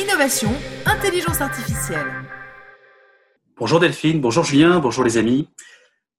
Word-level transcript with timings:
innovation, 0.00 0.50
intelligence 0.86 1.42
artificielle. 1.42 2.06
Bonjour 3.56 3.80
Delphine, 3.80 4.20
bonjour 4.20 4.44
Julien, 4.44 4.80
bonjour 4.80 5.04
les 5.04 5.18
amis. 5.18 5.50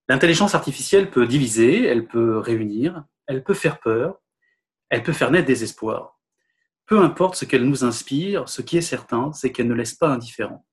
L'intelligence 0.07 0.53
artificielle 0.53 1.09
peut 1.09 1.25
diviser, 1.25 1.85
elle 1.85 2.07
peut 2.07 2.37
réunir, 2.37 3.03
elle 3.25 3.43
peut 3.43 3.55
faire 3.55 3.79
peur, 3.79 4.21
elle 4.89 5.01
peut 5.01 5.13
faire 5.13 5.31
naître 5.31 5.47
des 5.47 5.63
espoirs. 5.63 6.19
Peu 6.85 6.99
importe 6.99 7.35
ce 7.35 7.45
qu'elle 7.45 7.65
nous 7.65 7.83
inspire, 7.83 8.47
ce 8.49 8.61
qui 8.61 8.77
est 8.77 8.81
certain, 8.81 9.31
c'est 9.33 9.51
qu'elle 9.51 9.67
ne 9.67 9.73
laisse 9.73 9.95
pas 9.95 10.09
indifférent. 10.09 10.63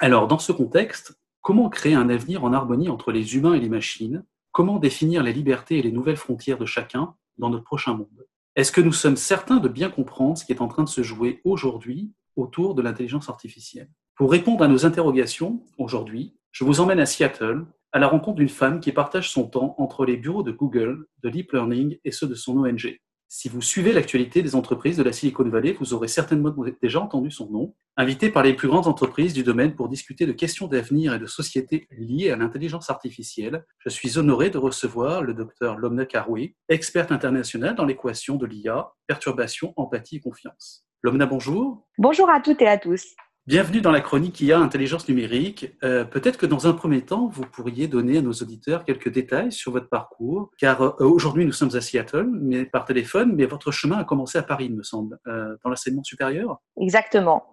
Alors, 0.00 0.26
dans 0.26 0.38
ce 0.38 0.50
contexte, 0.50 1.16
comment 1.42 1.68
créer 1.68 1.94
un 1.94 2.08
avenir 2.08 2.42
en 2.42 2.52
harmonie 2.52 2.88
entre 2.88 3.12
les 3.12 3.36
humains 3.36 3.54
et 3.54 3.60
les 3.60 3.68
machines? 3.68 4.24
Comment 4.50 4.78
définir 4.78 5.22
les 5.22 5.32
libertés 5.32 5.78
et 5.78 5.82
les 5.82 5.92
nouvelles 5.92 6.16
frontières 6.16 6.58
de 6.58 6.66
chacun 6.66 7.14
dans 7.38 7.50
notre 7.50 7.64
prochain 7.64 7.94
monde? 7.94 8.26
Est-ce 8.56 8.72
que 8.72 8.80
nous 8.80 8.92
sommes 8.92 9.16
certains 9.16 9.58
de 9.58 9.68
bien 9.68 9.90
comprendre 9.90 10.36
ce 10.36 10.44
qui 10.44 10.52
est 10.52 10.60
en 10.60 10.66
train 10.66 10.82
de 10.82 10.88
se 10.88 11.02
jouer 11.02 11.40
aujourd'hui 11.44 12.12
autour 12.34 12.74
de 12.74 12.82
l'intelligence 12.82 13.28
artificielle? 13.28 13.88
Pour 14.16 14.32
répondre 14.32 14.64
à 14.64 14.68
nos 14.68 14.84
interrogations, 14.84 15.64
aujourd'hui, 15.78 16.36
je 16.50 16.64
vous 16.64 16.80
emmène 16.80 16.98
à 16.98 17.06
Seattle, 17.06 17.64
à 17.92 17.98
la 18.00 18.08
rencontre 18.08 18.36
d'une 18.36 18.48
femme 18.48 18.80
qui 18.80 18.90
partage 18.90 19.30
son 19.30 19.46
temps 19.46 19.76
entre 19.78 20.04
les 20.04 20.16
bureaux 20.16 20.42
de 20.42 20.50
Google, 20.50 21.06
de 21.22 21.30
Deep 21.30 21.52
Learning 21.52 21.98
et 22.04 22.10
ceux 22.10 22.26
de 22.26 22.34
son 22.34 22.58
ONG. 22.58 22.98
Si 23.32 23.48
vous 23.48 23.62
suivez 23.62 23.92
l'actualité 23.92 24.42
des 24.42 24.56
entreprises 24.56 24.96
de 24.96 25.04
la 25.04 25.12
Silicon 25.12 25.48
Valley, 25.48 25.76
vous 25.78 25.94
aurez 25.94 26.08
certainement 26.08 26.52
déjà 26.82 27.00
entendu 27.00 27.30
son 27.30 27.48
nom. 27.48 27.76
Invité 27.96 28.28
par 28.28 28.42
les 28.42 28.54
plus 28.54 28.66
grandes 28.66 28.88
entreprises 28.88 29.32
du 29.32 29.44
domaine 29.44 29.76
pour 29.76 29.88
discuter 29.88 30.26
de 30.26 30.32
questions 30.32 30.66
d'avenir 30.66 31.14
et 31.14 31.20
de 31.20 31.26
société 31.26 31.86
liées 31.92 32.30
à 32.30 32.36
l'intelligence 32.36 32.90
artificielle, 32.90 33.64
je 33.78 33.88
suis 33.88 34.18
honoré 34.18 34.50
de 34.50 34.58
recevoir 34.58 35.22
le 35.22 35.32
docteur 35.32 35.78
Lomna 35.78 36.06
Karoui, 36.06 36.56
experte 36.68 37.12
internationale 37.12 37.76
dans 37.76 37.84
l'équation 37.84 38.34
de 38.34 38.46
l'IA, 38.46 38.90
perturbation, 39.06 39.74
empathie 39.76 40.16
et 40.16 40.20
confiance. 40.20 40.84
Lomna, 41.04 41.26
bonjour. 41.26 41.86
Bonjour 41.98 42.28
à 42.28 42.40
toutes 42.40 42.60
et 42.62 42.66
à 42.66 42.78
tous. 42.78 43.14
Bienvenue 43.50 43.80
dans 43.80 43.90
la 43.90 44.00
chronique 44.00 44.40
IA 44.40 44.60
Intelligence 44.60 45.08
numérique. 45.08 45.74
Euh, 45.82 46.04
peut-être 46.04 46.38
que 46.38 46.46
dans 46.46 46.68
un 46.68 46.72
premier 46.72 47.02
temps, 47.04 47.26
vous 47.26 47.42
pourriez 47.42 47.88
donner 47.88 48.18
à 48.18 48.22
nos 48.22 48.30
auditeurs 48.30 48.84
quelques 48.84 49.08
détails 49.08 49.50
sur 49.50 49.72
votre 49.72 49.88
parcours, 49.88 50.52
car 50.56 50.80
euh, 50.82 50.94
aujourd'hui 51.00 51.44
nous 51.44 51.50
sommes 51.50 51.74
à 51.74 51.80
Seattle, 51.80 52.28
mais 52.30 52.64
par 52.64 52.84
téléphone, 52.84 53.34
mais 53.34 53.46
votre 53.46 53.72
chemin 53.72 53.98
a 53.98 54.04
commencé 54.04 54.38
à 54.38 54.44
Paris, 54.44 54.66
il 54.66 54.76
me 54.76 54.84
semble, 54.84 55.18
euh, 55.26 55.56
dans 55.64 55.70
l'enseignement 55.70 56.04
supérieur. 56.04 56.60
Exactement. 56.80 57.44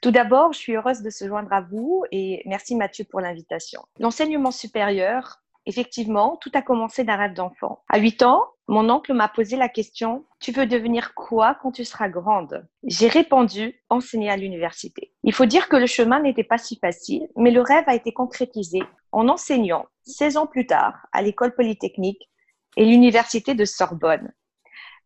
Tout 0.00 0.12
d'abord, 0.12 0.52
je 0.52 0.58
suis 0.58 0.76
heureuse 0.76 1.02
de 1.02 1.10
se 1.10 1.26
joindre 1.26 1.52
à 1.52 1.60
vous 1.60 2.04
et 2.12 2.42
merci 2.46 2.76
Mathieu 2.76 3.04
pour 3.10 3.20
l'invitation. 3.20 3.82
L'enseignement 3.98 4.52
supérieur, 4.52 5.41
effectivement, 5.66 6.36
tout 6.40 6.50
a 6.54 6.62
commencé 6.62 7.04
d'un 7.04 7.16
rêve 7.16 7.34
d'enfant. 7.34 7.82
À 7.88 7.98
8 7.98 8.22
ans, 8.22 8.46
mon 8.68 8.88
oncle 8.90 9.12
m'a 9.12 9.28
posé 9.28 9.56
la 9.56 9.68
question 9.68 10.24
Tu 10.40 10.52
veux 10.52 10.66
devenir 10.66 11.14
quoi 11.14 11.56
quand 11.60 11.72
tu 11.72 11.84
seras 11.84 12.08
grande? 12.08 12.66
J'ai 12.84 13.08
répondu 13.08 13.82
Enseigner 13.90 14.30
à 14.30 14.36
l'université. 14.36 15.12
Il 15.22 15.32
faut 15.32 15.46
dire 15.46 15.68
que 15.68 15.76
le 15.76 15.86
chemin 15.86 16.20
n'était 16.20 16.44
pas 16.44 16.58
si 16.58 16.76
facile, 16.76 17.28
mais 17.36 17.50
le 17.50 17.60
rêve 17.60 17.84
a 17.86 17.94
été 17.94 18.12
concrétisé 18.12 18.80
en 19.10 19.28
enseignant 19.28 19.86
16 20.04 20.36
ans 20.36 20.46
plus 20.46 20.66
tard 20.66 21.06
à 21.12 21.22
l'école 21.22 21.54
polytechnique 21.54 22.30
et 22.76 22.84
l'université 22.84 23.54
de 23.54 23.64
Sorbonne. 23.64 24.32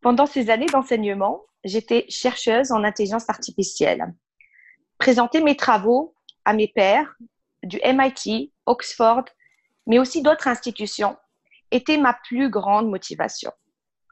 Pendant 0.01 0.27
ces 0.27 0.51
années 0.51 0.67
d'enseignement, 0.67 1.43
j'étais 1.65 2.07
chercheuse 2.09 2.71
en 2.71 2.85
intelligence 2.85 3.29
artificielle. 3.29 4.15
Présenter 4.99 5.41
mes 5.41 5.57
travaux 5.57 6.15
à 6.45 6.53
mes 6.53 6.69
pairs 6.69 7.17
du 7.63 7.81
MIT, 7.85 8.53
Oxford, 8.67 9.25
mais 9.87 9.99
aussi 9.99 10.23
d'autres 10.23 10.49
institutions 10.49 11.17
était 11.71 11.99
ma 11.99 12.17
plus 12.25 12.51
grande 12.51 12.89
motivation. 12.89 13.51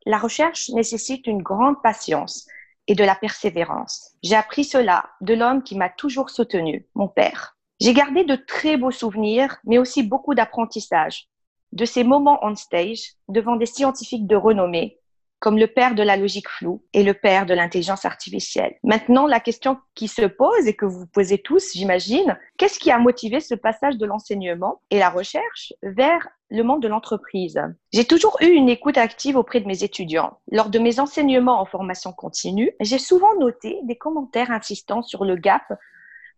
La 0.06 0.19
recherche 0.19 0.69
nécessite 0.70 1.27
une 1.27 1.42
grande 1.42 1.83
patience 1.83 2.47
et 2.86 2.94
de 2.94 3.05
la 3.05 3.14
persévérance. 3.14 4.12
J'ai 4.22 4.36
appris 4.36 4.64
cela 4.64 5.08
de 5.20 5.34
l'homme 5.34 5.62
qui 5.62 5.77
m'a 5.77 5.89
toujours 5.89 6.30
soutenu, 6.30 6.86
mon 6.95 7.08
père. 7.08 7.56
J'ai 7.80 7.95
gardé 7.95 8.25
de 8.25 8.36
très 8.36 8.77
beaux 8.77 8.91
souvenirs, 8.91 9.56
mais 9.64 9.78
aussi 9.78 10.02
beaucoup 10.02 10.34
d'apprentissage 10.34 11.28
de 11.75 11.84
ces 11.84 12.05
moments 12.05 12.39
on 12.42 12.55
stage 12.55 13.14
devant 13.29 13.56
des 13.56 13.67
scientifiques 13.67 14.27
de 14.27 14.36
renommée 14.36 15.01
comme 15.44 15.58
le 15.58 15.66
père 15.66 15.94
de 15.94 16.02
la 16.02 16.16
logique 16.16 16.48
floue 16.48 16.82
et 16.94 17.02
le 17.02 17.12
père 17.12 17.44
de 17.44 17.52
l'intelligence 17.52 18.06
artificielle. 18.06 18.77
Maintenant, 18.82 19.27
la 19.27 19.40
question 19.40 19.77
qui 19.94 20.08
se 20.08 20.24
pose 20.24 20.66
et 20.66 20.74
que 20.74 20.86
vous 20.86 21.06
posez 21.06 21.36
tous, 21.36 21.74
j'imagine, 21.74 22.38
qu'est-ce 22.56 22.78
qui 22.78 22.90
a 22.90 22.96
motivé 22.96 23.40
ce 23.40 23.55
passage 23.55 23.98
de 23.98 24.06
l'enseignement 24.06 24.80
et 24.90 24.98
la 24.98 25.10
recherche 25.10 25.74
vers 25.82 26.27
le 26.48 26.62
monde 26.62 26.80
de 26.80 26.88
l'entreprise? 26.88 27.60
J'ai 27.92 28.06
toujours 28.06 28.38
eu 28.40 28.46
une 28.46 28.70
écoute 28.70 28.96
active 28.96 29.36
auprès 29.36 29.60
de 29.60 29.66
mes 29.66 29.84
étudiants. 29.84 30.38
Lors 30.50 30.70
de 30.70 30.78
mes 30.78 30.98
enseignements 30.98 31.61
en 31.61 31.66
formation 31.66 32.14
continue, 32.14 32.72
j'ai 32.80 32.98
souvent 32.98 33.38
noté 33.38 33.80
des 33.82 33.98
commentaires 33.98 34.50
insistant 34.50 35.02
sur 35.02 35.26
le 35.26 35.36
gap, 35.36 35.74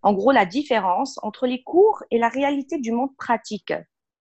en 0.02 0.14
gros 0.14 0.32
la 0.32 0.46
différence 0.46 1.20
entre 1.22 1.46
les 1.46 1.62
cours 1.62 2.02
et 2.10 2.18
la 2.18 2.28
réalité 2.28 2.78
du 2.78 2.90
monde 2.90 3.16
pratique. 3.16 3.72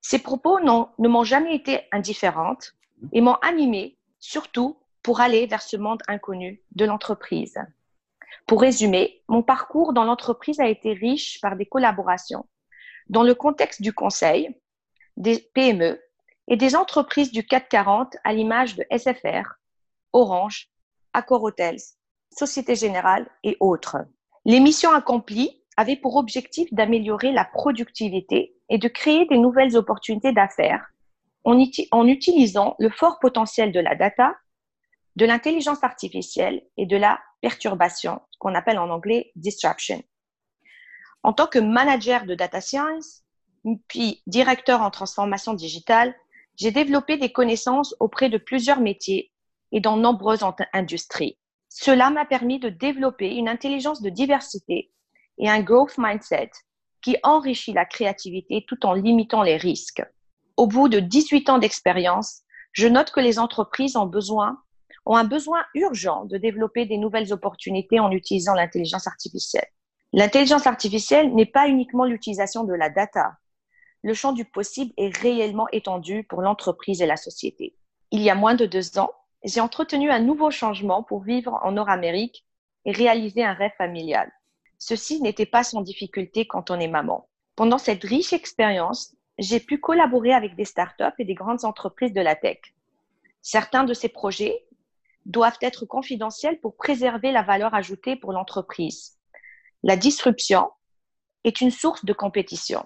Ces 0.02 0.19
propos 0.19 0.59
ne 0.59 1.07
m'ont 1.07 1.23
jamais 1.23 1.56
été 1.56 1.79
indifférentes 1.91 2.73
et 3.13 3.22
m'ont 3.22 3.38
animé 3.41 3.95
surtout 4.25 4.78
pour 5.03 5.22
aller 5.22 5.46
vers 5.46 5.62
ce 5.62 5.78
monde 5.78 6.02
inconnu 6.08 6.62
de 6.72 6.86
l'entreprise. 6.86 7.58
Pour 8.47 8.62
résumer, 8.62 9.22
mon 9.28 9.44
parcours 9.44 9.94
dans 9.94 10.03
l'entreprise 10.03 10.59
a 10.59 10.68
été 10.68 10.94
riche 10.94 11.40
par 11.41 11.56
des 11.56 11.66
collaborations 11.66 12.46
dans 13.08 13.22
le 13.22 13.35
contexte 13.35 13.84
du 13.84 13.94
conseil, 13.94 14.50
des 15.16 15.40
PME 15.53 16.02
et 16.47 16.58
des 16.58 16.75
entreprises 16.75 17.31
du 17.31 17.46
440 17.46 18.18
à 18.24 18.34
l'image 18.34 18.75
de 18.75 18.84
SFR, 18.90 19.59
Orange, 20.12 20.69
Accor 21.14 21.44
Hotels, 21.44 21.80
Société 22.35 22.75
Générale 22.75 23.30
et 23.44 23.58
autres. 23.59 23.97
Les 24.44 24.59
missions 24.59 24.91
accomplies 24.91 25.64
avaient 25.78 25.96
pour 25.96 26.16
objectif 26.16 26.74
d'améliorer 26.74 27.31
la 27.31 27.46
productivité 27.46 28.56
et 28.69 28.80
de 28.80 28.88
créer 28.88 29.25
des 29.28 29.38
nouvelles 29.38 29.78
opportunités 29.78 30.34
d'affaires 30.34 30.88
en, 31.46 32.08
utilisant 32.08 32.76
le 32.80 32.90
fort 32.90 33.20
potentiel 33.20 33.72
de 33.72 33.80
la 33.80 33.96
data, 33.96 34.36
de 35.16 35.26
l'intelligence 35.26 35.84
artificielle 35.84 36.64
et 36.76 36.86
de 36.86 36.98
la 36.98 37.20
perturbation, 37.42 38.20
qu'on 38.40 38.56
appelle 38.56 38.80
en 38.80 38.90
anglais 38.90 39.32
disruption. 39.36 40.04
En 41.24 41.34
tant 41.34 41.48
que 41.48 41.60
manager 41.60 42.26
de 42.26 42.36
data 42.36 42.62
science, 42.62 43.24
puis 43.88 44.22
directeur 44.28 44.82
en 44.82 44.92
transformation 44.92 45.54
digitale, 45.54 46.16
j'ai 46.58 46.72
développé 46.72 47.18
des 47.18 47.32
connaissances 47.32 47.96
auprès 48.00 48.30
de 48.30 48.38
plusieurs 48.38 48.80
métiers 48.80 49.32
et 49.72 49.80
dans 49.80 49.98
nombreuses 49.98 50.44
industries. 50.74 51.38
Cela 51.70 52.10
m'a 52.10 52.26
permis 52.26 52.60
de 52.60 52.70
développer 52.70 53.36
une 53.36 53.50
intelligence 53.50 54.02
de 54.02 54.10
diversité 54.10 54.92
et 55.38 55.50
un 55.50 55.62
growth 55.62 55.98
mindset 55.98 56.52
qui 57.02 57.18
enrichit 57.24 57.74
la 57.74 57.86
créativité 57.86 58.66
tout 58.68 58.86
en 58.86 58.94
limitant 58.94 59.44
les 59.44 59.58
risques 59.58 60.04
au 60.58 60.68
bout 60.68 60.90
de 60.90 61.00
18 61.00 61.50
ans 61.50 61.58
d'expérience, 61.58 62.42
je 62.72 62.88
note 62.88 63.12
que 63.12 63.20
les 63.20 63.40
entreprises 63.40 63.96
ont 63.96 64.06
besoin 64.06 64.58
ont 65.06 65.16
un 65.16 65.24
besoin 65.24 65.64
urgent 65.76 66.26
de 66.26 66.38
développer 66.38 66.86
des 66.86 66.98
nouvelles 66.98 67.32
opportunités 67.32 68.00
en 68.00 68.12
utilisant 68.12 68.56
l'intelligence 68.56 69.08
artificielle. 69.08 69.68
L'intelligence 70.14 70.66
artificielle 70.66 71.34
n'est 71.36 71.46
pas 71.46 71.68
uniquement 71.68 72.06
l'utilisation 72.06 72.64
de 72.64 72.74
la 72.74 72.90
data. 72.90 73.34
Le 74.02 74.14
champ 74.14 74.34
du 74.34 74.46
possible 74.46 74.94
est 74.98 75.16
réellement 75.18 75.68
étendu 75.72 76.24
pour 76.24 76.42
l'entreprise 76.42 77.02
et 77.02 77.06
la 77.06 77.18
société. 77.18 77.76
Il 78.12 78.22
y 78.22 78.30
a 78.30 78.36
moins 78.36 78.56
de 78.56 78.66
deux 78.66 78.98
ans, 78.98 79.12
j'ai 79.44 79.62
entretenu 79.62 80.10
un 80.10 80.20
nouveau 80.20 80.50
changement 80.52 81.04
pour 81.04 81.22
vivre 81.24 81.60
en 81.64 81.74
Nord-Amérique 81.74 82.46
et 82.86 82.92
réaliser 82.92 83.44
un 83.44 83.54
rêve 83.54 83.74
familial. 83.78 84.32
Ceci 84.78 85.22
n'était 85.22 85.46
pas 85.46 85.64
sans 85.64 85.82
difficulté 85.82 86.48
quand 86.48 86.72
on 86.72 86.80
est 86.80 86.88
maman. 86.88 87.28
Pendant 87.56 87.78
cette 87.78 88.04
riche 88.04 88.34
expérience, 88.34 89.15
j'ai 89.38 89.59
pu 89.59 89.79
collaborer 89.79 90.34
avec 90.34 90.56
des 90.56 90.66
startups 90.66 91.03
et 91.19 91.25
des 91.25 91.34
grandes 91.34 91.66
entreprises 91.66 92.13
de 92.13 92.22
la 92.22 92.35
tech. 92.35 92.59
Certains 93.41 93.84
de 93.84 93.94
ces 93.94 94.09
projets 94.09 94.66
doivent 95.25 95.57
être 95.62 95.85
confidentiels 95.85 96.59
pour 96.59 96.75
préserver 96.75 97.31
la 97.31 97.41
valeur 97.41 97.73
ajoutée 97.73 98.16
pour 98.16 98.31
l'entreprise. 98.31 99.18
La 99.84 99.97
disruption 99.97 100.72
est 101.43 101.61
une 101.61 101.72
source 101.72 102.05
de 102.05 102.14
compétition. 102.14 102.85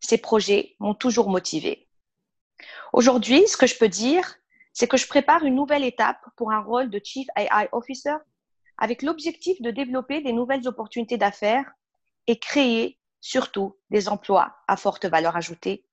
Ces 0.00 0.18
projets 0.18 0.76
m'ont 0.78 0.94
toujours 0.94 1.30
motivé. 1.30 1.88
Aujourd'hui, 2.92 3.46
ce 3.48 3.56
que 3.56 3.66
je 3.66 3.76
peux 3.76 3.88
dire, 3.88 4.36
c'est 4.72 4.88
que 4.88 4.96
je 4.96 5.08
prépare 5.08 5.44
une 5.44 5.56
nouvelle 5.56 5.84
étape 5.84 6.20
pour 6.36 6.52
un 6.52 6.60
rôle 6.60 6.90
de 6.90 7.00
Chief 7.02 7.26
AI 7.36 7.68
Officer 7.72 8.14
avec 8.76 9.02
l'objectif 9.02 9.60
de 9.60 9.70
développer 9.70 10.20
des 10.20 10.32
nouvelles 10.32 10.68
opportunités 10.68 11.16
d'affaires 11.16 11.72
et 12.28 12.38
créer 12.38 12.97
surtout 13.20 13.76
des 13.90 14.08
emplois 14.08 14.56
à 14.66 14.76
forte 14.76 15.04
valeur 15.06 15.36
ajoutée 15.36 15.84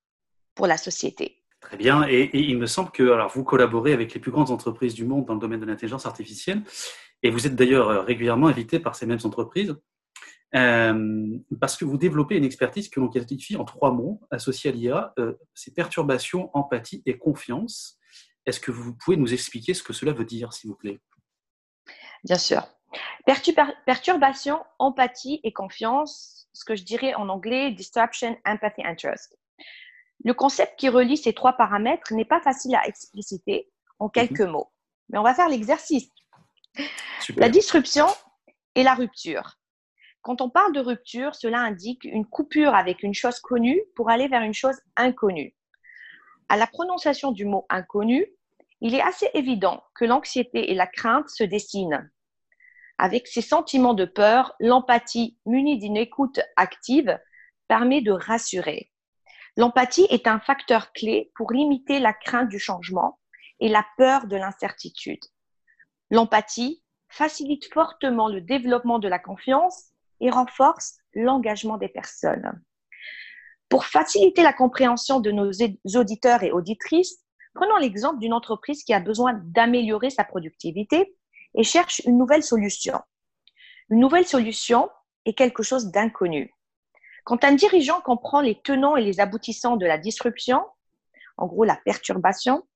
pour 0.54 0.68
la 0.68 0.78
société. 0.78 1.44
Très 1.60 1.78
bien. 1.78 2.08
Et, 2.08 2.30
il 2.34 2.58
me 2.58 2.68
semble 2.68 2.92
que 2.92 3.04
alors, 3.12 3.32
vous 3.32 3.44
collaborez 3.44 3.94
avec 3.94 4.14
les 4.14 4.20
plus 4.20 4.32
grandes 4.32 4.52
entreprises 4.52 4.94
du 4.94 5.06
monde 5.06 5.26
dans 5.26 5.34
le 5.34 5.40
domaine 5.40 5.60
de 5.60 5.66
l'intelligence 5.66 6.06
artificielle. 6.06 6.62
Et 7.24 7.32
vous 7.32 7.48
êtes 7.48 7.56
d'ailleurs 7.56 7.90
euh, 7.90 8.02
régulièrement 8.02 8.48
invité 8.48 8.80
par 8.80 8.96
ces 8.96 9.06
mêmes 9.06 9.20
entreprises 9.24 9.76
euh, 10.56 11.38
parce 11.60 11.76
que 11.76 11.84
vous 11.84 11.98
développez 11.98 12.38
une 12.38 12.46
expertise 12.46 12.88
que 12.88 13.00
l'on 13.00 13.10
qualifie 13.10 13.58
en 13.58 13.66
trois 13.66 13.92
mots 13.92 14.22
associés 14.32 14.70
à 14.70 14.74
l'IA 14.74 15.14
euh, 15.20 15.34
c'est 15.54 15.74
perturbation, 15.74 16.50
empathie 16.54 17.02
et 17.06 17.18
confiance. 17.18 17.98
Est-ce 18.46 18.60
que 18.60 18.72
vous 18.72 18.96
pouvez 18.96 19.18
nous 19.18 19.34
expliquer 19.34 19.74
ce 19.74 19.84
que 19.84 19.92
cela 19.92 20.14
veut 20.14 20.24
dire, 20.24 20.54
s'il 20.54 20.70
vous 20.70 20.76
plaît? 20.76 21.00
Bien 22.24 22.38
sûr. 22.38 22.64
perturbation, 23.86 24.64
empathie 24.80 25.42
et 25.44 25.52
confiance, 25.52 26.35
ce 26.56 26.64
que 26.64 26.76
je 26.76 26.84
dirais 26.84 27.14
en 27.14 27.30
anglais 27.30 27.72
disruption, 27.72 28.38
empathy 28.46 28.82
and 28.86 28.96
trust. 28.96 29.38
Le 30.24 30.34
concept 30.34 30.80
qui 30.80 30.90
relie 30.90 31.18
ces 31.18 31.34
trois 31.34 31.54
paramètres 31.54 32.14
n'est 32.14 32.26
pas 32.26 32.40
facile 32.40 32.76
à 32.76 32.88
expliciter 32.88 33.70
en 34.00 34.10
quelques 34.10 34.42
mhm. 34.42 34.52
mots, 34.52 34.72
mais 35.10 35.18
on 35.18 35.24
va 35.24 35.36
faire 35.36 35.50
l'exercice. 35.50 36.10
La 37.36 37.50
disruption 37.50 38.08
et 38.76 38.84
la 38.84 38.94
rupture. 38.94 39.58
Quand 40.22 40.42
on 40.42 40.50
parle 40.50 40.74
de 40.74 40.80
rupture, 40.80 41.36
cela 41.36 41.60
indique 41.60 42.04
une 42.06 42.26
coupure 42.26 42.74
avec 42.74 43.04
une 43.04 43.14
chose 43.14 43.40
connue 43.40 43.80
pour 43.96 44.10
aller 44.10 44.28
vers 44.28 44.42
une 44.42 44.54
chose 44.54 44.80
inconnue. 44.96 45.56
À 46.50 46.58
la 46.58 46.68
prononciation 46.68 47.32
du 47.32 47.46
mot 47.46 47.66
inconnu, 47.70 48.26
il 48.82 48.96
est 48.96 49.02
assez 49.02 49.30
évident 49.34 49.84
que 49.94 50.06
l'anxiété 50.06 50.72
et 50.72 50.76
la 50.76 50.88
crainte 50.88 51.30
se 51.30 51.44
dessinent. 51.44 52.10
Avec 52.98 53.28
ces 53.28 53.42
sentiments 53.42 53.94
de 53.94 54.06
peur, 54.06 54.56
l'empathie 54.60 55.38
munie 55.46 55.78
d'une 55.78 55.98
écoute 55.98 56.40
active 56.56 57.20
permet 57.68 58.02
de 58.02 58.12
rassurer. 58.12 58.92
L'empathie 59.58 60.08
est 60.10 60.28
un 60.28 60.40
facteur 60.40 60.94
clé 60.94 61.32
pour 61.36 61.52
limiter 61.52 62.00
la 62.00 62.14
crainte 62.14 62.50
du 62.50 62.60
changement 62.60 63.20
et 63.60 63.70
la 63.70 63.86
peur 63.98 64.28
de 64.28 64.36
l'incertitude. 64.36 65.24
L'empathie 66.10 66.84
facilite 67.10 67.72
fortement 67.74 68.28
le 68.28 68.42
développement 68.42 69.00
de 69.00 69.08
la 69.08 69.20
confiance 69.20 69.92
et 70.20 70.30
renforce 70.30 70.98
l'engagement 71.14 71.78
des 71.78 71.88
personnes. 71.88 72.62
Pour 73.70 73.86
faciliter 73.86 74.44
la 74.44 74.54
compréhension 74.54 75.20
de 75.20 75.32
nos 75.32 75.52
auditeurs 75.96 76.44
et 76.44 76.52
auditrices, 76.52 77.20
prenons 77.54 77.78
l'exemple 77.78 78.20
d'une 78.20 78.34
entreprise 78.34 78.84
qui 78.84 78.94
a 78.94 79.00
besoin 79.00 79.42
d'améliorer 79.46 80.10
sa 80.10 80.24
productivité 80.24 81.16
et 81.56 81.64
cherche 81.64 82.02
une 82.06 82.18
nouvelle 82.18 82.44
solution. 82.44 83.00
Une 83.90 84.00
nouvelle 84.00 84.28
solution 84.28 84.90
est 85.26 85.34
quelque 85.34 85.64
chose 85.64 85.92
d'inconnu. 85.92 86.54
Quand 87.24 87.44
un 87.44 87.54
dirigeant 87.54 88.02
comprend 88.02 88.42
les 88.42 88.62
tenants 88.62 88.96
et 88.96 89.04
les 89.04 89.20
aboutissants 89.20 89.78
de 89.78 89.86
la 89.86 89.98
disruption, 89.98 90.64
en 91.38 91.48
gros 91.48 91.64
la 91.64 91.80
perturbation, 91.86 92.68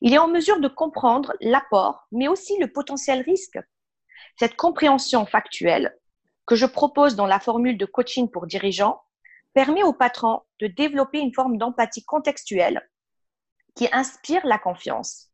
il 0.00 0.12
est 0.12 0.18
en 0.18 0.28
mesure 0.28 0.60
de 0.60 0.68
comprendre 0.68 1.32
l'apport, 1.40 2.06
mais 2.12 2.28
aussi 2.28 2.58
le 2.58 2.70
potentiel 2.70 3.22
risque. 3.22 3.58
Cette 4.38 4.56
compréhension 4.56 5.24
factuelle 5.26 5.96
que 6.46 6.56
je 6.56 6.66
propose 6.66 7.16
dans 7.16 7.26
la 7.26 7.40
formule 7.40 7.78
de 7.78 7.86
coaching 7.86 8.30
pour 8.30 8.46
dirigeants 8.46 9.00
permet 9.54 9.82
au 9.82 9.92
patron 9.92 10.42
de 10.60 10.66
développer 10.66 11.20
une 11.20 11.32
forme 11.32 11.56
d'empathie 11.56 12.04
contextuelle 12.04 12.86
qui 13.74 13.88
inspire 13.92 14.44
la 14.44 14.58
confiance, 14.58 15.30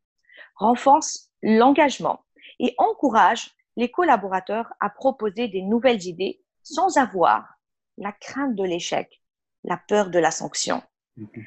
renforce 0.55 1.31
l'engagement 1.41 2.23
et 2.61 2.73
encourage 2.77 3.51
les 3.75 3.91
collaborateurs 3.91 4.71
à 4.79 4.89
proposer 4.89 5.47
des 5.47 5.61
nouvelles 5.61 6.05
idées 6.05 6.41
sans 6.63 6.97
avoir 6.97 7.55
la 7.97 8.11
crainte 8.11 8.55
de 8.55 8.63
l'échec, 8.63 9.21
la 9.63 9.77
peur 9.77 10.09
de 10.09 10.19
la 10.19 10.31
sanction. 10.31 10.81
Mhm. 11.17 11.45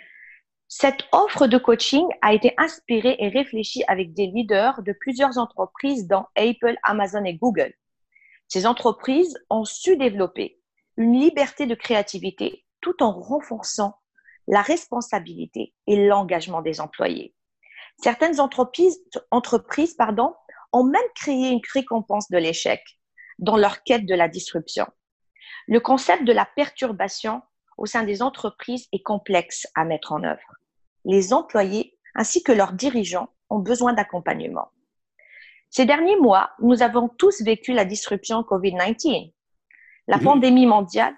Cette 0.68 1.04
offre 1.12 1.46
de 1.46 1.56
coaching 1.56 2.06
a 2.20 2.34
été 2.34 2.52
inspirée 2.58 3.16
et 3.20 3.28
réfléchie 3.28 3.84
avec 3.86 4.12
des 4.12 4.26
leaders 4.26 4.82
de 4.82 4.92
plusieurs 4.92 5.38
entreprises 5.38 6.08
dans 6.08 6.26
Apple, 6.36 6.76
Amazon 6.82 7.24
et 7.24 7.34
Google. 7.34 7.72
Ces 8.48 8.66
entreprises 8.66 9.38
ont 9.50 9.64
su 9.64 9.96
développer 9.96 10.60
une 10.96 11.18
liberté 11.18 11.66
de 11.66 11.74
créativité 11.74 12.64
tout 12.80 13.02
en 13.02 13.12
renforçant 13.12 13.94
la 14.48 14.62
responsabilité 14.62 15.74
et 15.86 16.06
l'engagement 16.06 16.60
des 16.60 16.80
employés. 16.80 17.34
Certaines 18.02 18.40
entreprises, 18.40 18.98
entreprises 19.30 19.94
pardon, 19.94 20.34
ont 20.74 20.84
même 20.84 21.02
créé 21.14 21.50
une 21.50 21.60
récompense 21.72 22.28
de 22.30 22.36
l'échec 22.36 22.82
dans 23.38 23.56
leur 23.56 23.82
quête 23.84 24.06
de 24.06 24.14
la 24.14 24.28
disruption. 24.28 24.86
Le 25.68 25.80
concept 25.80 26.24
de 26.24 26.32
la 26.32 26.44
perturbation 26.44 27.42
au 27.78 27.86
sein 27.86 28.02
des 28.02 28.22
entreprises 28.22 28.88
est 28.92 29.02
complexe 29.02 29.66
à 29.74 29.84
mettre 29.84 30.12
en 30.12 30.22
œuvre. 30.24 30.56
Les 31.04 31.32
employés 31.32 31.96
ainsi 32.14 32.42
que 32.42 32.52
leurs 32.52 32.72
dirigeants 32.72 33.28
ont 33.50 33.60
besoin 33.60 33.92
d'accompagnement. 33.92 34.68
Ces 35.70 35.86
derniers 35.86 36.16
mois, 36.16 36.50
nous 36.60 36.82
avons 36.82 37.08
tous 37.08 37.42
vécu 37.42 37.72
la 37.72 37.84
disruption 37.84 38.42
COVID-19. 38.42 39.32
La 40.06 40.18
pandémie 40.18 40.66
mondiale, 40.66 41.14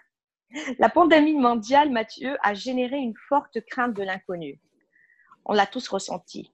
la 0.78 0.88
pandémie 0.88 1.34
mondiale, 1.34 1.90
Mathieu, 1.90 2.36
a 2.42 2.54
généré 2.54 2.96
une 2.96 3.16
forte 3.28 3.60
crainte 3.66 3.94
de 3.94 4.02
l'inconnu. 4.02 4.60
On 5.44 5.52
l'a 5.52 5.66
tous 5.66 5.88
ressenti. 5.88 6.52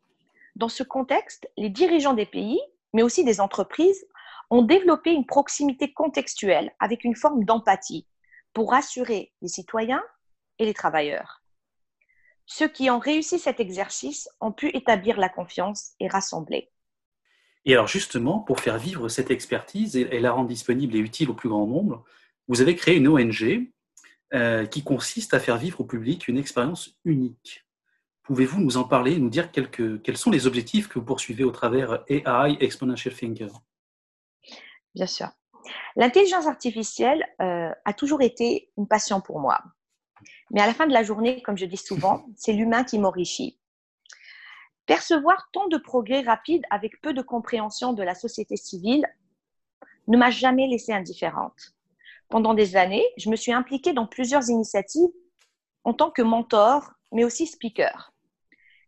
Dans 0.57 0.69
ce 0.69 0.83
contexte, 0.83 1.49
les 1.57 1.71
dirigeants 1.71 2.15
des 2.15 2.27
pays, 2.27 2.61
mais 2.93 3.03
aussi 3.03 3.25
des 3.25 3.41
entreprises, 3.41 4.07
ont 4.51 4.63
développé 4.63 5.13
une 5.13 5.27
proximité 5.27 5.93
contextuelle 5.93 6.73
avec 6.79 7.05
une 7.05 7.17
forme 7.17 7.45
d'empathie 7.45 8.07
pour 8.53 8.71
rassurer 8.71 9.33
les 9.41 9.49
citoyens 9.49 10.03
et 10.59 10.67
les 10.67 10.75
travailleurs. 10.75 11.43
Ceux 12.47 12.69
qui 12.69 12.91
ont 12.91 12.99
réussi 12.99 13.39
cet 13.39 13.61
exercice 13.61 14.29
ont 14.41 14.53
pu 14.53 14.69
établir 14.77 15.19
la 15.19 15.29
confiance 15.29 15.93
et 16.01 16.09
rassembler. 16.09 16.71
Et 17.65 17.73
alors 17.73 17.87
justement, 17.87 18.41
pour 18.41 18.61
faire 18.61 18.79
vivre 18.79 19.09
cette 19.09 19.31
expertise 19.31 19.97
et 19.97 20.21
la 20.21 20.33
rendre 20.33 20.49
disponible 20.49 20.97
et 20.97 20.99
utile 20.99 21.31
au 21.31 21.35
plus 21.35 21.49
grand 21.49 21.67
nombre, 21.67 22.05
vous 22.49 22.61
avez 22.61 22.75
créé 22.75 22.97
une 22.97 23.09
ONG 23.09 23.71
euh, 24.35 24.67
qui 24.67 24.83
consiste 24.83 25.33
à 25.33 25.41
faire 25.41 25.57
vivre 25.57 25.81
au 25.81 25.85
public 25.85 26.29
une 26.29 26.39
expérience 26.39 26.99
unique. 27.05 27.65
Pouvez-vous 28.25 28.61
nous 28.61 28.77
en 28.77 28.85
parler 28.85 29.15
et 29.15 29.19
nous 29.19 29.31
dire 29.31 29.51
quels 29.51 30.17
sont 30.17 30.31
les 30.31 30.47
objectifs 30.47 30.89
que 30.89 30.99
vous 30.99 31.05
poursuivez 31.05 31.45
au 31.45 31.51
travers 31.51 32.05
AI 32.09 32.57
Exponential 32.61 33.15
Thinker 33.15 33.51
bien 34.95 35.07
sûr. 35.07 35.29
L'intelligence 35.97 36.47
artificielle 36.47 37.25
euh, 37.41 37.71
a 37.85 37.93
toujours 37.93 38.23
été 38.23 38.71
une 38.77 38.89
passion 38.89 39.21
pour 39.21 39.41
moi. 39.41 39.63
Mais 40.51 40.61
à 40.61 40.67
la 40.67 40.75
fin 40.75 40.87
de 40.87 40.93
la 40.93 41.03
journée, 41.03 41.41
comme 41.43 41.57
je 41.57 41.67
dis 41.67 41.77
souvent, 41.77 42.27
c'est 42.37 42.53
l'humain 42.53 42.85
qui 42.85 42.99
m'enrichit. 42.99 43.59
Percevoir 44.87 45.49
tant 45.53 45.69
de 45.69 45.79
progrès 45.79 46.23
rapides 46.23 46.65
avec 46.71 47.01
peu 47.01 47.15
de 47.15 47.23
compréhension 47.23 47.93
de 47.93 48.03
la 48.03 48.15
société 48.15 48.57
civile 48.57 49.07
ne 50.09 50.19
m'a 50.19 50.31
jamais 50.31 50.67
laissée 50.67 50.93
indifférente. 50.93 51.75
Pendant 52.29 52.55
des 52.55 52.77
années, 52.77 53.07
je 53.17 53.31
me 53.31 53.37
suis 53.37 53.53
impliquée 53.53 53.93
dans 53.93 54.07
plusieurs 54.07 54.49
initiatives 54.51 55.11
en 55.85 55.95
tant 55.95 56.11
que 56.11 56.23
mentor, 56.23 56.93
mais 57.13 57.25
aussi 57.25 57.47
speaker. 57.47 58.12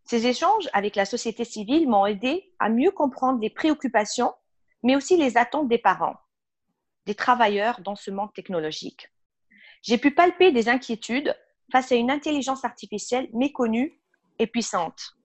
Ces 0.04 0.26
échanges 0.26 0.68
avec 0.72 0.96
la 0.96 1.06
société 1.06 1.44
civile 1.44 1.88
m'ont 1.88 2.06
aidé 2.06 2.52
à 2.58 2.68
mieux 2.68 2.90
comprendre 2.90 3.40
les 3.40 3.50
préoccupations 3.50 4.34
mais 4.84 4.96
aussi 4.96 5.16
les 5.16 5.38
attentes 5.38 5.68
des 5.68 5.78
parents, 5.78 6.16
des 7.06 7.14
travailleurs 7.14 7.80
dans 7.80 7.96
ce 7.96 8.10
monde 8.10 8.32
technologique. 8.34 9.10
J'ai 9.82 9.98
pu 9.98 10.14
palper 10.14 10.52
des 10.52 10.68
inquiétudes 10.68 11.34
face 11.72 11.90
à 11.90 11.94
une 11.94 12.10
intelligence 12.10 12.64
artificielle 12.64 13.28
méconnue 13.32 13.98
et 14.38 14.46
puissante. 14.46 15.16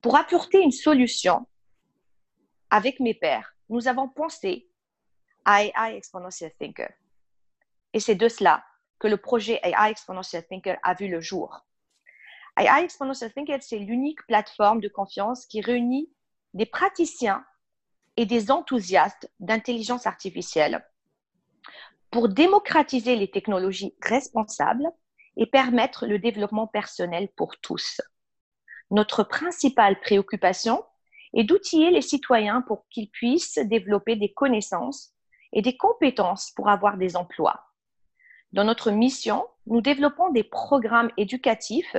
Pour 0.00 0.16
apporter 0.16 0.60
une 0.60 0.72
solution 0.72 1.46
avec 2.70 2.98
mes 2.98 3.14
pairs, 3.14 3.54
nous 3.68 3.86
avons 3.86 4.08
pensé 4.08 4.68
à 5.44 5.62
AI 5.64 5.96
Exponential 5.96 6.50
Thinker. 6.58 6.92
Et 7.92 8.00
c'est 8.00 8.16
de 8.16 8.28
cela 8.28 8.64
que 8.98 9.06
le 9.06 9.16
projet 9.16 9.60
AI 9.62 9.90
Exponential 9.90 10.44
Thinker 10.44 10.78
a 10.82 10.94
vu 10.94 11.08
le 11.08 11.20
jour. 11.20 11.64
AI 12.56 12.84
Exponential 12.84 13.30
c'est 13.60 13.78
l'unique 13.78 14.26
plateforme 14.26 14.80
de 14.80 14.88
confiance 14.88 15.46
qui 15.46 15.60
réunit 15.60 16.12
des 16.54 16.66
praticiens 16.66 17.44
et 18.16 18.26
des 18.26 18.50
enthousiastes 18.50 19.30
d'intelligence 19.40 20.06
artificielle 20.06 20.86
pour 22.10 22.28
démocratiser 22.28 23.16
les 23.16 23.30
technologies 23.30 23.94
responsables 24.02 24.86
et 25.36 25.46
permettre 25.46 26.06
le 26.06 26.18
développement 26.18 26.66
personnel 26.66 27.28
pour 27.36 27.56
tous. 27.58 28.02
Notre 28.90 29.22
principale 29.24 29.98
préoccupation 30.00 30.84
est 31.32 31.44
d'outiller 31.44 31.90
les 31.90 32.02
citoyens 32.02 32.60
pour 32.60 32.86
qu'ils 32.90 33.08
puissent 33.08 33.58
développer 33.64 34.16
des 34.16 34.34
connaissances 34.34 35.14
et 35.54 35.62
des 35.62 35.78
compétences 35.78 36.50
pour 36.50 36.68
avoir 36.68 36.98
des 36.98 37.16
emplois. 37.16 37.64
Dans 38.52 38.64
notre 38.64 38.90
mission, 38.90 39.46
nous 39.64 39.80
développons 39.80 40.30
des 40.30 40.44
programmes 40.44 41.10
éducatifs 41.16 41.96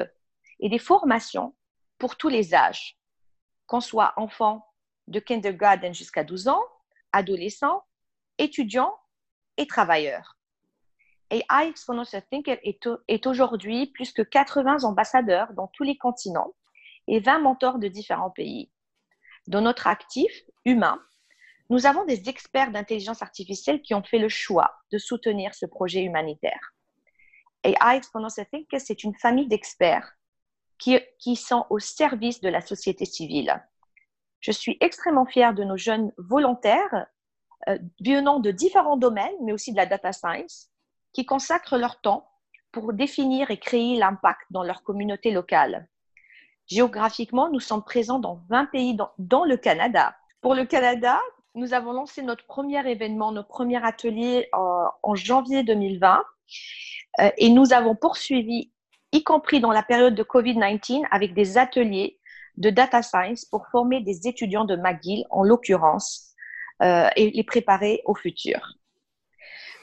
et 0.63 0.69
des 0.69 0.79
formations 0.79 1.53
pour 1.99 2.15
tous 2.15 2.29
les 2.29 2.55
âges, 2.55 2.97
qu'on 3.67 3.81
soit 3.81 4.13
enfant, 4.15 4.65
de 5.07 5.19
kindergarten 5.19 5.93
jusqu'à 5.93 6.23
12 6.23 6.47
ans, 6.47 6.63
adolescents, 7.11 7.83
étudiants 8.37 8.97
et 9.57 9.67
travailleurs. 9.67 10.37
AI 11.29 11.67
Exponential 11.67 12.23
Thinker 12.31 12.59
est 12.63 13.27
aujourd'hui 13.27 13.87
plus 13.87 14.13
que 14.13 14.21
80 14.21 14.85
ambassadeurs 14.85 15.51
dans 15.53 15.67
tous 15.67 15.83
les 15.83 15.97
continents 15.97 16.53
et 17.07 17.19
20 17.19 17.39
mentors 17.39 17.77
de 17.77 17.89
différents 17.89 18.31
pays. 18.31 18.71
Dans 19.47 19.61
notre 19.61 19.87
actif 19.87 20.31
humain, 20.63 20.97
nous 21.69 21.85
avons 21.85 22.05
des 22.05 22.29
experts 22.29 22.71
d'intelligence 22.71 23.21
artificielle 23.21 23.81
qui 23.81 23.93
ont 23.93 24.03
fait 24.03 24.19
le 24.19 24.29
choix 24.29 24.73
de 24.93 24.97
soutenir 24.97 25.53
ce 25.55 25.65
projet 25.65 26.03
humanitaire. 26.03 26.73
AI 27.65 27.97
Exponential 27.97 28.47
Thinker, 28.49 28.79
c'est 28.79 29.03
une 29.03 29.15
famille 29.15 29.47
d'experts 29.47 30.13
qui, 31.19 31.35
sont 31.35 31.65
au 31.69 31.79
service 31.79 32.41
de 32.41 32.49
la 32.49 32.61
société 32.61 33.05
civile. 33.05 33.63
Je 34.41 34.51
suis 34.51 34.77
extrêmement 34.81 35.25
fière 35.25 35.53
de 35.53 35.63
nos 35.63 35.77
jeunes 35.77 36.11
volontaires 36.17 37.07
euh, 37.69 37.77
venant 38.05 38.39
de 38.39 38.51
différents 38.51 38.97
domaines, 38.97 39.33
mais 39.43 39.53
aussi 39.53 39.71
de 39.71 39.77
la 39.77 39.85
data 39.85 40.11
science, 40.11 40.69
qui 41.13 41.25
consacrent 41.25 41.77
leur 41.77 42.01
temps 42.01 42.29
pour 42.71 42.91
définir 42.91 43.51
et 43.51 43.57
créer 43.57 43.97
l'impact 43.97 44.41
dans 44.49 44.63
leur 44.63 44.83
communauté 44.83 45.31
locale. 45.31 45.87
Géographiquement, 46.67 47.49
nous 47.49 47.59
sommes 47.59 47.83
présents 47.83 48.19
dans 48.19 48.41
20 48.49 48.65
pays 48.65 48.97
dans, 49.17 49.45
le 49.45 49.55
Canada. 49.55 50.15
Pour 50.41 50.55
le 50.55 50.65
Canada, 50.65 51.19
nous 51.55 51.73
avons 51.73 51.93
lancé 51.93 52.21
notre 52.23 52.45
premier 52.45 52.85
événement, 52.89 53.31
notre 53.31 53.47
premier 53.47 53.83
atelier 53.85 54.49
en, 54.51 55.15
janvier 55.15 55.63
2020 55.63 56.23
euh, 57.19 57.29
et 57.37 57.49
nous 57.49 57.73
avons 57.73 57.95
poursuivi, 57.95 58.72
y 59.13 59.23
compris 59.23 59.61
dans 59.61 59.71
la 59.71 59.83
période 59.83 60.15
de 60.15 60.23
COVID-19, 60.23 61.03
avec 61.11 61.33
des 61.33 61.57
ateliers 61.57 62.19
de 62.57 62.69
data 62.69 63.01
science 63.01 63.45
pour 63.45 63.67
former 63.67 64.01
des 64.01 64.27
étudiants 64.27 64.65
de 64.65 64.75
McGill, 64.75 65.25
en 65.29 65.43
l'occurrence, 65.43 66.33
euh, 66.81 67.07
et 67.15 67.31
les 67.31 67.43
préparer 67.43 68.01
au 68.05 68.15
futur. 68.15 68.59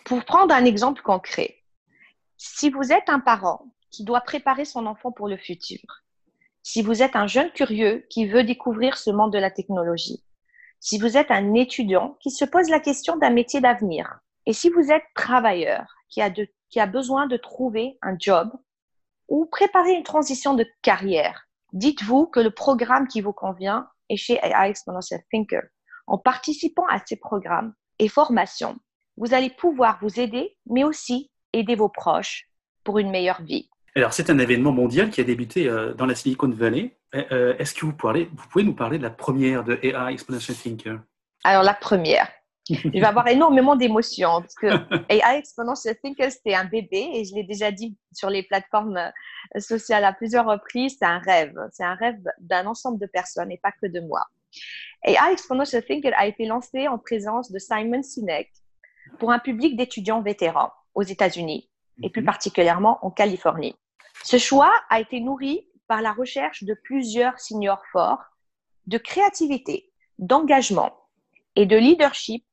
Pour 0.05 0.25
prendre 0.25 0.55
un 0.55 0.65
exemple 0.65 1.03
concret, 1.03 1.57
si 2.37 2.71
vous 2.71 2.93
êtes 2.93 3.09
un 3.09 3.21
parent 3.21 3.67
qui 3.91 4.05
doit 4.05 4.21
préparer 4.21 4.65
son 4.65 4.87
enfant 4.87 5.13
pour 5.13 5.29
le 5.29 5.37
futur, 5.37 5.79
si 6.63 6.83
vous 6.83 7.03
êtes 7.03 7.17
un 7.17 7.27
jeune 7.27 7.51
curieux 7.53 8.07
qui 8.11 8.27
veut 8.27 8.45
découvrir 8.45 8.99
ce 8.99 9.11
monde 9.11 9.33
de 9.33 9.39
la 9.39 9.51
technologie, 9.51 10.25
si 10.81 10.99
vous 10.99 11.17
êtes 11.17 11.31
un 11.31 11.55
étudiant 11.55 12.17
qui 12.21 12.31
se 12.31 12.45
pose 12.45 12.69
la 12.69 12.81
question 12.81 13.17
d'un 13.17 13.31
métier 13.31 13.61
d'avenir, 13.61 14.21
et 14.47 14.53
si 14.53 14.71
vous 14.71 14.91
êtes 14.91 15.05
travailleur 15.15 15.87
qui 16.09 16.21
a, 16.21 16.31
qui 16.31 16.81
a 16.81 16.87
besoin 16.87 17.27
de 17.27 17.37
trouver 17.37 17.99
un 18.03 18.17
job 18.19 18.51
ou 19.31 19.47
préparer 19.47 19.93
une 19.93 20.03
transition 20.03 20.55
de 20.55 20.67
carrière, 20.83 21.47
dites-vous 21.73 22.27
que 22.27 22.41
le 22.41 22.51
programme 22.51 23.09
qui 23.09 23.23
vous 23.23 23.33
convient 23.33 23.89
est 24.11 24.17
chez 24.17 24.35
AI 24.43 24.69
Exponential 24.69 25.21
Thinker. 25.31 25.63
En 26.07 26.19
participant 26.19 26.87
à 26.91 26.99
ces 27.07 27.17
programmes 27.17 27.73
et 27.99 28.09
formations, 28.09 28.77
vous 29.17 29.33
allez 29.33 29.51
pouvoir 29.51 29.99
vous 30.03 30.19
aider, 30.21 30.57
mais 30.67 30.85
aussi 30.85 31.31
aider 31.53 31.77
vos 31.77 31.89
proches 31.89 32.49
pour 32.85 32.99
une 32.99 33.11
meilleure 33.11 33.43
vie. 33.43 33.71
Alors, 33.97 34.13
c'est 34.13 34.31
un 34.31 34.39
événement 34.39 34.73
mondial 34.73 35.11
qui 35.11 35.21
a 35.21 35.25
débuté 35.25 35.69
euh, 35.69 35.95
dans 35.95 36.07
la 36.07 36.15
Silicon 36.15 36.49
Valley. 36.49 36.97
Euh, 37.15 37.25
euh, 37.33 37.55
est-ce 37.59 37.75
que 37.75 37.87
vous, 37.87 37.93
vous 37.93 38.49
pouvez 38.51 38.65
nous 38.65 38.75
parler 38.75 38.99
de 38.99 39.03
la 39.03 39.11
première 39.11 39.65
de 39.65 39.79
AI 39.83 40.13
Exponential 40.13 40.57
Thinker? 40.57 41.01
Alors, 41.45 41.63
la 41.63 41.75
première. 41.75 42.29
je 42.85 42.89
vais 42.89 43.05
avoir 43.05 43.27
énormément 43.29 43.77
d'émotions 43.77 44.41
parce 44.41 44.55
que 44.55 44.67
AI 45.09 45.39
Exponential 45.39 45.97
Thinker, 46.03 46.31
c'était 46.31 46.55
un 46.55 46.65
bébé 46.65 47.11
et 47.15 47.25
je 47.25 47.35
l'ai 47.35 47.45
déjà 47.45 47.71
dit 47.71 47.97
sur 48.13 48.31
les 48.31 48.43
plateformes 48.43 49.01
sociales 49.59 50.05
à 50.05 50.13
plusieurs 50.13 50.47
reprises, 50.47 50.97
c'est 50.99 51.07
un 51.07 51.19
rêve. 51.19 51.55
C'est 51.73 51.85
un 51.85 51.95
rêve 51.95 52.21
d'un 52.39 52.67
ensemble 52.67 52.99
de 52.99 53.07
personnes 53.07 53.51
et 53.51 53.59
pas 53.59 53.73
que 53.73 53.87
de 53.87 54.01
moi. 54.01 54.27
AI 55.05 55.33
Exponential 55.33 55.85
Thinker 55.85 56.13
a 56.17 56.27
été 56.27 56.47
lancé 56.47 56.89
en 56.89 56.99
présence 56.99 57.51
de 57.51 57.59
Simon 57.59 58.03
Sinek 58.03 58.51
pour 59.19 59.33
un 59.33 59.39
public 59.39 59.77
d'étudiants 59.77 60.23
vétérans 60.23 60.73
aux 60.95 61.03
États-Unis 61.03 61.69
et 62.03 62.11
plus 62.11 62.23
mhm. 62.23 62.27
particulièrement 62.27 62.99
en 63.03 63.11
Californie. 63.11 63.75
Ce 64.23 64.39
choix 64.39 64.73
a 64.91 65.01
été 65.01 65.21
nourri 65.21 65.67
par 65.89 66.03
la 66.03 66.13
recherche 66.13 66.63
de 66.65 66.75
plusieurs 66.75 67.41
seniors 67.41 67.83
forts 67.93 68.23
de 68.87 68.99
créativité, 68.99 69.91
d'engagement 70.19 70.95
et 71.57 71.67
de 71.67 71.77
leadership 71.77 72.45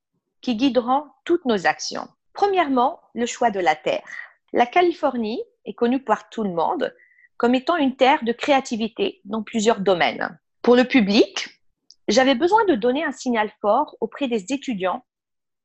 qui 0.42 0.56
guideront 0.56 1.06
toutes 1.26 1.46
nos 1.46 1.68
actions. 1.68 2.08
Premièrement, 2.34 3.00
le 3.14 3.26
choix 3.26 3.52
de 3.52 3.60
la 3.60 3.76
terre. 3.76 4.08
La 4.54 4.66
Californie 4.66 5.42
est 5.66 5.74
connue 5.74 6.04
par 6.04 6.30
tout 6.30 6.44
le 6.44 6.54
monde 6.54 6.96
comme 7.38 7.56
étant 7.56 7.76
une 7.76 7.96
terre 7.96 8.24
de 8.24 8.32
créativité 8.32 9.22
dans 9.26 9.44
plusieurs 9.44 9.80
domaines. 9.80 10.40
Pour 10.62 10.76
le 10.76 10.86
public, 10.86 11.62
j'avais 12.08 12.36
besoin 12.36 12.66
de 12.66 12.76
donner 12.76 13.04
un 13.04 13.12
signal 13.12 13.52
fort 13.62 13.96
auprès 14.00 14.28
des 14.28 14.52
étudiants 14.54 15.06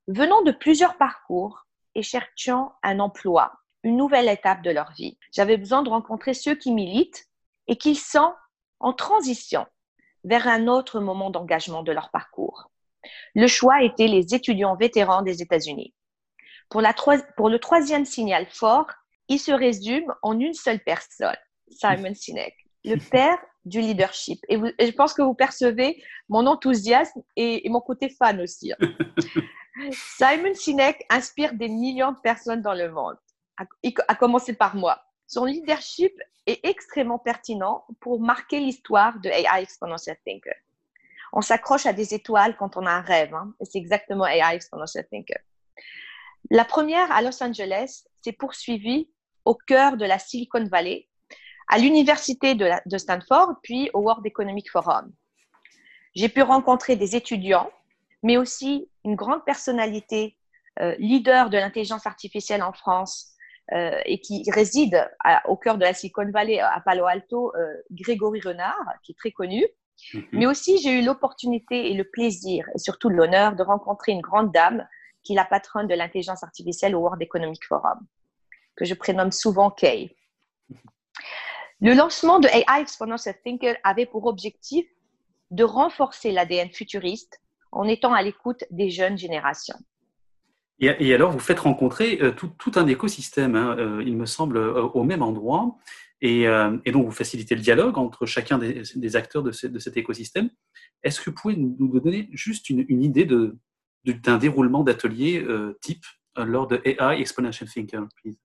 venant 0.08 0.42
de 0.42 0.52
plusieurs 0.52 0.98
parcours 0.98 1.66
et 1.94 2.02
cherchant 2.02 2.74
un 2.82 3.00
emploi 3.00 3.52
une 3.82 3.96
nouvelle 3.96 4.28
étape 4.28 4.62
de 4.62 4.70
leur 4.70 4.92
vie. 4.92 5.18
J'avais 5.32 5.56
besoin 5.56 5.82
de 5.82 5.90
rencontrer 5.90 6.34
ceux 6.34 6.54
qui 6.54 6.72
militent 6.72 7.26
et 7.66 7.76
qui 7.76 7.94
sont 7.94 8.34
en 8.80 8.92
transition 8.92 9.66
vers 10.24 10.46
un 10.46 10.68
autre 10.68 11.00
moment 11.00 11.30
d'engagement 11.30 11.82
de 11.82 11.92
leur 11.92 12.10
parcours. 12.10 12.70
Le 13.34 13.46
choix 13.46 13.82
était 13.82 14.06
les 14.06 14.34
étudiants 14.34 14.76
vétérans 14.76 15.22
des 15.22 15.42
États-Unis. 15.42 15.94
Pour, 16.68 16.82
pour 17.36 17.48
le 17.48 17.58
troisième 17.58 18.04
signal 18.04 18.46
fort, 18.50 18.90
il 19.28 19.38
se 19.38 19.52
résume 19.52 20.12
en 20.22 20.38
une 20.38 20.54
seule 20.54 20.80
personne, 20.80 21.36
Simon 21.70 22.14
Sinek, 22.14 22.54
le 22.84 22.96
père 23.10 23.38
du 23.64 23.80
leadership. 23.80 24.40
Et, 24.48 24.56
je 24.58 24.92
pense 24.92 25.14
que 25.14 25.22
vous 25.22 25.34
percevez 25.34 26.02
mon 26.28 26.46
enthousiasme 26.46 27.22
et, 27.36 27.66
et 27.66 27.70
mon 27.70 27.80
côté 27.80 28.08
fan 28.08 28.40
aussi. 28.40 28.72
Simon 30.18 30.54
Sinek 30.54 31.04
inspire 31.08 31.54
des 31.54 31.68
millions 31.68 32.12
de 32.12 32.18
personnes 32.22 32.62
dans 32.62 32.74
le 32.74 32.90
monde 32.90 33.16
à, 34.08 34.14
commencer 34.14 34.54
par 34.54 34.74
moi. 34.76 35.00
Son 35.26 35.44
leadership 35.44 36.12
est 36.46 36.64
extrêmement 36.64 37.18
pertinent 37.18 37.84
pour 38.00 38.20
marquer 38.20 38.60
l'histoire 38.60 39.18
de 39.20 39.28
AI 39.28 39.62
Exponential 39.62 40.16
Thinker. 40.26 40.54
On 41.32 41.40
s'accroche 41.40 41.86
à 41.86 41.92
des 41.92 42.14
étoiles 42.14 42.56
quand 42.56 42.76
on 42.76 42.86
a 42.86 42.90
un 42.90 43.00
rêve, 43.00 43.34
hein, 43.34 43.54
et 43.60 43.64
c'est 43.64 43.78
exactement 43.78 44.26
AI 44.26 44.54
Exponential 44.54 45.06
Thinker. 45.10 45.38
La 46.50 46.64
première 46.64 47.10
à 47.12 47.22
Los 47.22 47.42
Angeles 47.42 48.04
s'est 48.22 48.32
poursuivie 48.32 49.10
au 49.44 49.54
cœur 49.54 49.96
de 49.96 50.04
la 50.04 50.18
Silicon 50.18 50.64
Valley, 50.66 51.08
à 51.68 51.78
l'université 51.78 52.54
de, 52.54 52.98
Stanford, 52.98 53.54
puis 53.62 53.90
au 53.94 54.00
World 54.00 54.26
Economic 54.26 54.70
Forum. 54.70 55.10
J'ai 56.14 56.28
pu 56.28 56.42
rencontrer 56.42 56.96
des 56.96 57.16
étudiants, 57.16 57.70
mais 58.22 58.36
aussi 58.36 58.90
une 59.04 59.16
grande 59.16 59.44
personnalité, 59.44 60.36
euh, 60.80 60.94
leader 60.98 61.48
de 61.48 61.56
l'intelligence 61.56 62.06
artificielle 62.06 62.62
en 62.62 62.72
France, 62.72 63.32
euh, 63.72 63.98
et 64.04 64.20
qui 64.20 64.44
réside 64.50 65.08
au 65.46 65.56
cœur 65.56 65.78
de 65.78 65.84
la 65.84 65.94
Silicon 65.94 66.30
Valley 66.30 66.58
à 66.60 66.82
Palo 66.84 67.06
Alto, 67.06 67.52
euh, 67.56 67.74
Grégory 67.90 68.40
Renard, 68.40 68.84
qui 69.02 69.12
est 69.12 69.18
très 69.18 69.30
connu. 69.30 69.64
Mhm. 70.14 70.24
Mais 70.32 70.46
aussi, 70.46 70.78
j'ai 70.78 70.98
eu 70.98 71.04
l'opportunité 71.04 71.90
et 71.90 71.94
le 71.94 72.04
plaisir, 72.04 72.66
et 72.74 72.78
surtout 72.78 73.08
l'honneur, 73.08 73.56
de 73.56 73.62
rencontrer 73.62 74.12
une 74.12 74.20
grande 74.20 74.52
dame 74.52 74.86
qui 75.22 75.32
est 75.32 75.36
la 75.36 75.44
patronne 75.44 75.86
de 75.86 75.94
l'intelligence 75.94 76.42
artificielle 76.42 76.94
au 76.96 77.00
World 77.00 77.22
Economic 77.22 77.64
Forum, 77.64 78.00
que 78.76 78.84
je 78.84 78.94
prénomme 78.94 79.32
souvent 79.32 79.70
Kay. 79.70 80.16
Le 81.80 81.94
lancement 81.94 82.38
de 82.38 82.48
AI 82.48 82.80
Exponential 82.80 83.34
Thinker 83.44 83.76
avait 83.82 84.06
pour 84.06 84.26
objectif 84.26 84.86
de 85.50 85.64
renforcer 85.64 86.32
l'ADN 86.32 86.70
futuriste 86.70 87.40
en 87.72 87.88
étant 87.88 88.12
à 88.12 88.22
l'écoute 88.22 88.64
des 88.70 88.90
jeunes 88.90 89.18
générations. 89.18 89.78
Et, 90.78 91.14
alors, 91.14 91.30
vous 91.30 91.38
faites 91.38 91.60
rencontrer 91.60 92.18
euh, 92.22 92.32
tout, 92.32 92.72
un 92.74 92.88
écosystème, 92.88 93.54
hein, 93.54 93.76
euh, 93.78 94.02
il 94.04 94.16
me 94.16 94.26
semble, 94.26 94.56
euh, 94.56 94.82
au 94.82 95.04
même 95.04 95.22
endroit. 95.22 95.76
Et, 96.24 96.46
donc, 96.92 97.04
vous 97.04 97.10
facilitez 97.10 97.54
le 97.56 97.60
dialogue 97.60 97.98
entre 97.98 98.26
chacun 98.26 98.58
des, 98.58 99.16
acteurs 99.16 99.42
de, 99.42 99.50
cet 99.50 99.96
écosystème. 99.96 100.50
Est-ce 101.02 101.20
que 101.20 101.30
vous 101.30 101.36
pouvez 101.36 101.56
nous 101.56 102.00
donner 102.00 102.28
juste 102.32 102.70
une, 102.70 103.02
idée 103.02 103.24
de, 103.24 103.58
d'un 104.04 104.38
déroulement 104.38 104.84
d'atelier 104.84 105.44
type 105.80 106.04
lors 106.36 106.68
de 106.68 106.80
AI 106.84 107.20
Exponential 107.20 107.68
Thinker, 107.68 108.06
please? 108.22 108.38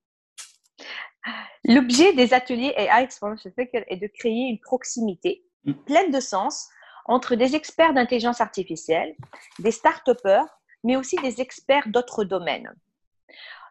L'objet 1.65 2.13
des 2.13 2.33
ateliers 2.33 2.73
AI 2.77 3.03
Exponential 3.03 3.53
Thinker 3.53 3.83
est 3.87 3.97
de 3.97 4.07
créer 4.07 4.49
une 4.49 4.59
proximité 4.59 5.43
mm. 5.65 5.73
pleine 5.85 6.11
de 6.11 6.19
sens 6.19 6.67
entre 7.05 7.35
des 7.35 7.55
experts 7.55 7.93
d'intelligence 7.93 8.41
artificielle, 8.41 9.15
des 9.59 9.71
start-upers 9.71 10.47
mais 10.83 10.95
aussi 10.95 11.15
des 11.17 11.41
experts 11.41 11.87
d'autres 11.87 12.23
domaines. 12.23 12.73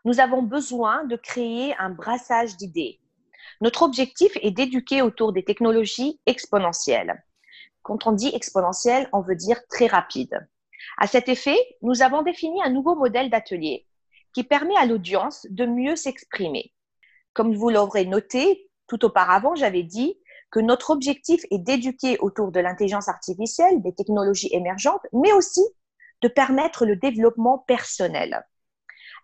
Nous 0.05 0.21
avons 0.21 0.43
besoin 0.43 1.05
de 1.05 1.17
créer 1.17 1.75
un 1.79 1.91
brassage 1.91 2.57
d'idées. 2.57 3.01
Notre 3.61 3.83
objectif 3.83 4.37
est 4.43 4.51
d'éduquer 4.51 5.03
autour 5.03 5.33
des 5.33 5.45
technologies 5.45 6.21
exponentielles. 6.27 7.25
Quand 7.83 8.07
on 8.07 8.13
dit 8.13 8.31
exponentielle, 8.35 9.09
on 9.13 9.21
veut 9.21 9.37
dire 9.37 9.67
très 9.69 9.87
rapide. 9.87 10.49
À 10.99 11.07
cet 11.07 11.29
effet, 11.29 11.59
nous 11.83 12.03
avons 12.03 12.23
défini 12.23 12.63
un 12.63 12.71
nouveau 12.71 12.95
modèle 12.95 13.31
d'atelier 13.31 13.87
qui 14.33 14.45
permet 14.45 14.77
à 14.77 14.87
l'audience 14.87 15.47
de 15.49 15.65
mieux 15.65 15.97
s'exprimer. 15.97 16.73
Comme 17.33 17.55
vous 17.55 17.71
l'aurez 17.71 18.05
noté, 18.05 18.69
tout 18.87 19.05
auparavant, 19.05 19.55
j'avais 19.55 19.83
dit 19.83 20.19
que 20.51 20.61
notre 20.61 20.91
objectif 20.91 21.43
est 21.51 21.59
d'éduquer 21.59 22.19
autour 22.19 22.53
de 22.53 22.61
l'intelligence 22.61 23.09
artificielle, 23.09 23.83
des 23.83 23.95
technologies 23.95 24.53
émergentes, 24.53 25.07
mais 25.13 25.33
aussi 25.33 25.63
de 26.23 26.29
permettre 26.29 26.87
le 26.87 26.97
développement 26.97 27.59
personnel. 27.59 28.47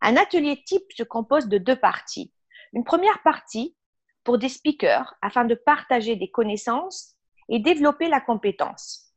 Un 0.00 0.16
atelier 0.16 0.62
type 0.64 0.84
se 0.96 1.02
compose 1.02 1.48
de 1.48 1.58
deux 1.58 1.76
parties. 1.76 2.32
Une 2.72 2.84
première 2.84 3.22
partie 3.22 3.76
pour 4.24 4.38
des 4.38 4.48
speakers 4.48 5.14
afin 5.22 5.44
de 5.44 5.54
partager 5.54 6.16
des 6.16 6.30
connaissances 6.30 7.16
et 7.48 7.58
développer 7.58 8.08
la 8.08 8.20
compétence. 8.20 9.12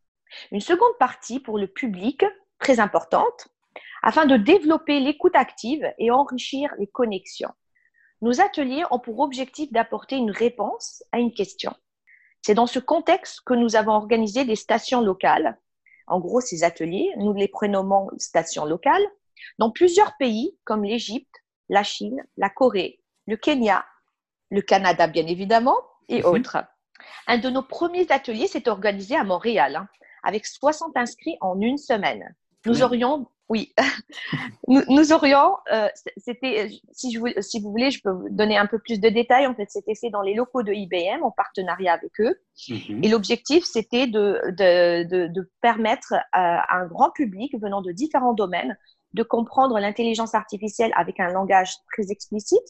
Une 0.52 0.62
seconde 0.62 0.98
partie 1.00 1.40
pour 1.40 1.58
le 1.58 1.68
public, 1.68 2.24
très 2.60 2.80
importante, 2.80 3.48
afin 4.02 4.26
de 4.26 4.38
développer 4.38 5.00
l'écoute 5.00 5.36
active 5.36 5.86
et 5.98 6.12
enrichir 6.12 6.74
les 6.80 6.88
connexions. 6.88 7.54
Nos 8.22 8.42
ateliers 8.42 8.84
ont 8.92 9.00
pour 9.00 9.20
objectif 9.20 9.72
d'apporter 9.72 10.16
une 10.16 10.32
réponse 10.32 11.04
à 11.12 11.20
une 11.20 11.34
question. 11.34 11.74
C'est 12.42 12.54
dans 12.54 12.68
ce 12.68 12.80
contexte 12.80 13.42
que 13.46 13.54
nous 13.54 13.76
avons 13.76 13.94
organisé 13.94 14.46
des 14.46 14.56
stations 14.56 15.02
locales 15.02 15.58
En 16.08 16.20
gros, 16.20 16.42
ces 16.42 16.64
ateliers, 16.64 17.12
nous 17.18 17.34
les 17.34 17.48
prénommons 17.48 18.10
stations 18.18 18.66
locales, 18.66 19.06
dans 19.58 19.72
plusieurs 19.72 20.16
pays 20.18 20.56
comme 20.64 20.84
l'Égypte, 20.84 21.36
la 21.70 21.84
Chine, 21.84 22.24
la 22.38 22.50
Corée, 22.50 23.02
le 23.26 23.38
Kenya, 23.38 23.84
le 24.56 24.62
Canada 24.62 25.08
bien 25.08 25.28
évidemment, 25.28 25.78
et 26.10 26.22
mhm. 26.22 26.26
autres. 26.26 26.58
Un 27.28 27.38
de 27.38 27.50
nos 27.50 27.62
premiers 27.62 28.12
ateliers 28.12 28.48
s'est 28.48 28.70
organisé 28.70 29.16
à 29.16 29.24
Montréal, 29.24 29.76
hein, 29.76 29.88
avec 30.24 30.46
60 30.46 30.96
inscrits 30.96 31.38
en 31.42 31.60
une 31.60 31.78
semaine. 31.78 32.36
Nous 32.66 32.82
aurions 32.82 33.28
oui, 33.48 33.76
nous, 34.68 35.14
aurions, 35.14 35.58
euh, 35.72 35.88
c'était, 36.18 36.70
si, 36.92 37.12
je, 37.12 37.20
si 37.42 37.60
vous 37.60 37.70
voulez, 37.70 37.92
je 37.92 38.02
peux 38.02 38.10
vous 38.10 38.30
donner 38.32 38.58
un 38.58 38.66
peu 38.66 38.80
plus 38.80 39.00
de 39.00 39.08
détails. 39.08 39.46
En 39.46 39.54
fait, 39.54 39.70
c'était 39.70 39.94
fait 39.94 40.10
dans 40.10 40.24
les 40.24 40.34
locaux 40.34 40.64
de 40.64 40.74
IBM 40.74 41.24
en 41.24 41.30
partenariat 41.30 41.94
avec 41.94 42.20
eux. 42.20 42.36
Mhm. 42.70 43.04
Et 43.04 43.08
l'objectif, 43.08 43.64
c'était 43.64 44.08
de, 44.08 44.42
de, 44.58 45.28
de, 45.28 45.52
permettre 45.62 46.16
à, 46.32 46.76
un 46.76 46.88
grand 46.88 47.12
public 47.12 47.54
venant 47.62 47.84
de 47.84 47.92
différents 47.92 48.34
domaines 48.34 48.76
de 49.14 49.22
comprendre 49.22 49.80
l'intelligence 49.80 50.34
artificielle 50.34 50.92
avec 50.96 51.20
un 51.20 51.28
langage 51.28 51.76
très 51.94 52.12
explicite 52.12 52.66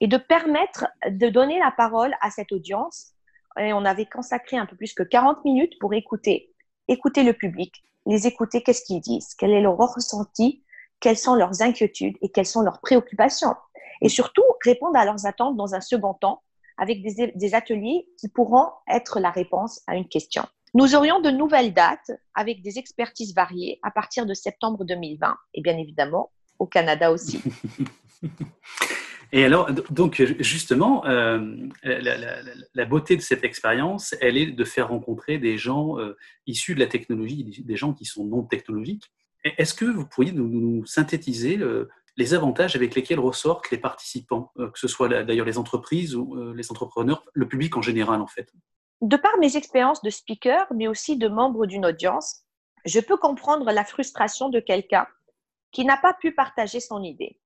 et 0.00 0.06
de 0.06 0.16
permettre 0.16 0.86
de 1.08 1.28
donner 1.28 1.58
la 1.58 1.70
parole 1.70 2.14
à 2.20 2.30
cette 2.30 2.52
audience. 2.52 3.12
Et 3.58 3.72
on 3.72 3.84
avait 3.84 4.06
consacré 4.06 4.56
un 4.56 4.66
peu 4.66 4.76
plus 4.76 4.92
que 4.92 5.02
40 5.02 5.44
minutes 5.44 5.78
pour 5.80 5.94
écouter, 5.94 6.52
écouter 6.88 7.22
le 7.22 7.32
public, 7.32 7.82
les 8.06 8.26
écouter, 8.26 8.62
qu'est-ce 8.62 8.84
qu'ils 8.84 9.00
disent, 9.00 9.34
quel 9.34 9.50
est 9.50 9.60
leur 9.60 9.76
ressenti, 9.76 10.62
quelles 11.00 11.18
sont 11.18 11.34
leurs 11.34 11.62
inquiétudes 11.62 12.16
et 12.22 12.30
quelles 12.30 12.46
sont 12.46 12.62
leurs 12.62 12.80
préoccupations. 12.80 13.54
Et 14.02 14.08
surtout, 14.08 14.44
répondre 14.64 14.96
à 14.96 15.04
leurs 15.04 15.26
attentes 15.26 15.56
dans 15.56 15.74
un 15.74 15.80
second 15.80 16.14
temps 16.14 16.42
avec 16.78 17.02
des, 17.02 17.54
ateliers 17.54 18.06
qui 18.18 18.28
pourront 18.28 18.68
être 18.88 19.18
la 19.18 19.30
réponse 19.30 19.80
à 19.86 19.96
une 19.96 20.08
question. 20.08 20.44
Nous 20.74 20.94
aurions 20.94 21.20
de 21.20 21.30
nouvelles 21.30 21.72
dates 21.72 22.12
avec 22.34 22.60
des 22.60 22.78
expertises 22.78 23.34
variées 23.34 23.78
à 23.82 23.90
partir 23.90 24.26
de 24.26 24.34
septembre 24.34 24.84
2020 24.84 25.34
et 25.54 25.62
bien 25.62 25.78
évidemment 25.78 26.30
au 26.58 26.66
Canada 26.66 27.10
aussi. 27.10 27.42
Et 29.32 29.44
alors, 29.44 29.72
donc 29.90 30.22
justement, 30.40 31.04
euh, 31.06 31.68
la, 31.82 32.84
beauté 32.84 33.16
de 33.16 33.22
cette 33.22 33.44
expérience, 33.44 34.14
elle 34.20 34.36
est 34.36 34.46
de 34.46 34.64
faire 34.64 34.88
rencontrer 34.88 35.38
des 35.38 35.58
gens 35.58 35.98
euh, 35.98 36.16
issus 36.46 36.74
de 36.74 36.80
la 36.80 36.86
technologie, 36.86 37.44
des 37.44 37.76
gens 37.76 37.92
qui 37.92 38.04
sont 38.04 38.24
non 38.24 38.42
technologiques. 38.42 39.10
Est-ce 39.44 39.74
que 39.74 39.84
vous 39.84 40.06
pourriez 40.06 40.32
nous, 40.32 40.84
synthétiser 40.86 41.60
les 42.16 42.34
avantages 42.34 42.76
avec 42.76 42.94
lesquels 42.94 43.20
ressortent 43.20 43.70
les 43.70 43.78
participants, 43.78 44.52
euh, 44.58 44.70
que 44.70 44.78
ce 44.78 44.88
soit 44.88 45.08
d'ailleurs 45.08 45.46
les 45.46 45.58
entreprises 45.58 46.14
ou 46.14 46.52
les 46.52 46.70
entrepreneurs, 46.70 47.24
le 47.32 47.48
public 47.48 47.76
en 47.76 47.82
général 47.82 48.20
en 48.20 48.26
fait? 48.26 48.52
De 49.02 49.16
par 49.16 49.36
mes 49.38 49.56
expériences 49.56 50.02
de 50.02 50.10
speaker, 50.10 50.66
mais 50.74 50.88
aussi 50.88 51.18
de 51.18 51.28
membre 51.28 51.66
d'une 51.66 51.84
audience, 51.84 52.44
je 52.84 53.00
peux 53.00 53.16
comprendre 53.16 53.70
la 53.70 53.84
frustration 53.84 54.48
de 54.48 54.60
quelqu'un 54.60 55.06
qui 55.72 55.84
n'a 55.84 55.98
pas 55.98 56.14
pu 56.14 56.32
partager 56.32 56.80
son 56.80 57.02
idée 57.02 57.38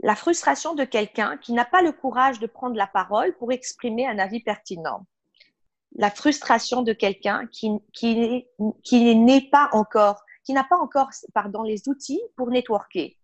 la 0.00 0.14
frustration 0.14 0.74
de 0.74 0.84
quelqu'un 0.84 1.36
qui 1.38 1.52
n'a 1.52 1.64
pas 1.64 1.82
le 1.82 1.92
courage 1.92 2.38
de 2.38 2.46
prendre 2.46 2.76
la 2.76 2.86
parole 2.86 3.36
pour 3.38 3.52
exprimer 3.52 4.06
un 4.06 4.18
avis 4.18 4.40
pertinent. 4.40 5.06
La 5.94 6.10
frustration 6.10 6.82
de 6.82 6.92
quelqu'un 6.92 7.46
qui, 7.46 7.70
n'est 8.92 9.48
pas 9.50 9.70
encore, 9.72 10.22
qui 10.44 10.52
n'a 10.52 10.64
pas 10.64 10.76
encore 10.76 11.10
pardon, 11.32 11.62
les 11.62 11.88
outils 11.88 12.20
pour 12.36 12.50
networker. 12.50 13.16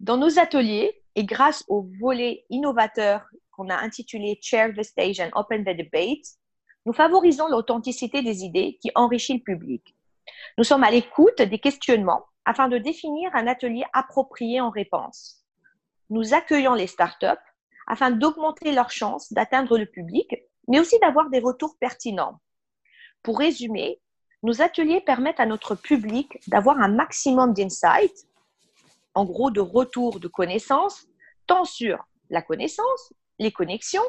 Dans 0.00 0.16
nos 0.16 0.38
ateliers, 0.38 1.00
et 1.16 1.24
grâce 1.24 1.64
au 1.68 1.88
volet 2.00 2.44
innovateur 2.50 3.24
qu'on 3.52 3.70
a 3.70 3.76
intitulé 3.76 4.38
Chair 4.42 4.72
the 4.76 4.82
Stage 4.82 5.20
and 5.20 5.30
Open 5.34 5.62
the 5.62 5.76
Debate, 5.76 6.26
nous 6.86 6.92
favorisons 6.92 7.46
l'authenticité 7.48 8.20
des 8.20 8.44
idées 8.44 8.78
qui 8.82 8.90
enrichit 8.96 9.34
le 9.34 9.42
public. 9.42 9.96
Nous 10.58 10.64
sommes 10.64 10.84
à 10.84 10.90
l'écoute 10.90 11.40
des 11.40 11.60
questionnements 11.60 12.24
afin 12.44 12.68
de 12.68 12.78
définir 12.78 13.30
un 13.34 13.46
atelier 13.46 13.84
approprié 13.92 14.60
en 14.60 14.70
réponse 14.70 15.43
nous 16.14 16.32
accueillons 16.32 16.74
les 16.74 16.86
startups 16.86 17.44
afin 17.88 18.12
d'augmenter 18.12 18.70
leurs 18.70 18.92
chances 18.92 19.32
d'atteindre 19.32 19.76
le 19.76 19.86
public, 19.86 20.32
mais 20.68 20.78
aussi 20.78 20.96
d'avoir 21.00 21.28
des 21.28 21.40
retours 21.40 21.76
pertinents. 21.78 22.40
Pour 23.24 23.38
résumer, 23.38 24.00
nos 24.44 24.62
ateliers 24.62 25.00
permettent 25.00 25.40
à 25.40 25.46
notre 25.46 25.74
public 25.74 26.38
d'avoir 26.46 26.78
un 26.78 26.88
maximum 26.88 27.52
d'insights, 27.52 28.28
en 29.14 29.24
gros 29.24 29.50
de 29.50 29.60
retours 29.60 30.20
de 30.20 30.28
connaissances, 30.28 31.08
tant 31.48 31.64
sur 31.64 32.06
la 32.30 32.42
connaissance, 32.42 33.12
les 33.40 33.50
connexions, 33.50 34.08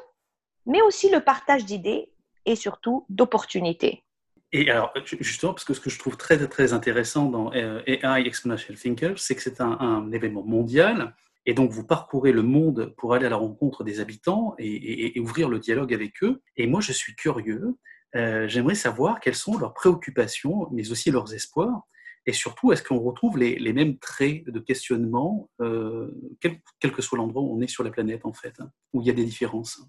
mais 0.68 0.82
aussi 0.84 1.10
le 1.10 1.22
partage 1.22 1.66
d'idées 1.66 2.12
et 2.46 2.56
surtout 2.56 3.06
d'opportunités. 3.10 4.04
Et 4.52 4.70
alors, 4.70 4.94
justement, 5.20 5.54
parce 5.54 5.66
que 5.66 5.74
ce 5.74 5.82
que 5.82 5.90
je 5.90 5.98
trouve 5.98 6.18
très, 6.18 6.48
très 6.48 6.72
intéressant 6.72 7.26
dans 7.26 7.52
euh, 7.54 7.82
AI 7.88 8.28
Exponential 8.28 8.78
Thinkers, 8.78 9.18
c'est 9.18 9.36
que 9.36 9.42
c'est 9.42 9.60
un, 9.60 10.12
événement 10.12 10.44
mondial 10.44 11.16
et 11.46 11.54
donc, 11.54 11.72
vous 11.72 11.86
parcourez 11.86 12.32
le 12.32 12.42
monde 12.42 12.94
pour 12.98 13.14
aller 13.14 13.28
à 13.28 13.30
la 13.30 13.36
rencontre 13.36 13.84
des 13.84 14.00
habitants 14.00 14.56
et, 14.58 15.20
ouvrir 15.20 15.48
le 15.48 15.60
dialogue 15.60 15.94
avec 15.94 16.24
eux. 16.24 16.42
Et 16.58 16.66
moi, 16.66 16.82
je 16.82 16.92
suis 16.92 17.16
curieux. 17.16 17.78
Euh, 18.16 18.48
j'aimerais 18.48 18.76
savoir 18.76 19.20
quelles 19.20 19.36
sont 19.36 19.58
leurs 19.58 19.74
préoccupations, 19.74 20.68
mais 20.72 20.92
aussi 20.92 21.12
leurs 21.12 21.34
espoirs. 21.34 21.84
Et 22.26 22.34
surtout, 22.34 22.72
est-ce 22.72 22.82
qu'on 22.82 23.00
retrouve 23.00 23.38
les, 23.38 23.74
mêmes 23.74 24.00
traits 24.00 24.46
de 24.46 24.60
questionnement, 24.60 25.50
euh, 25.62 26.10
quel, 26.42 26.60
que 26.92 27.02
soit 27.04 27.20
l'endroit 27.20 27.44
où 27.44 27.56
on 27.56 27.62
est 27.62 27.68
sur 27.68 27.84
la 27.84 27.92
planète, 27.92 28.26
en 28.26 28.34
fait, 28.34 28.56
hein, 28.60 28.72
où 28.94 29.02
il 29.02 29.08
y 29.08 29.12
a 29.12 29.14
des 29.14 29.26
différences? 29.26 29.80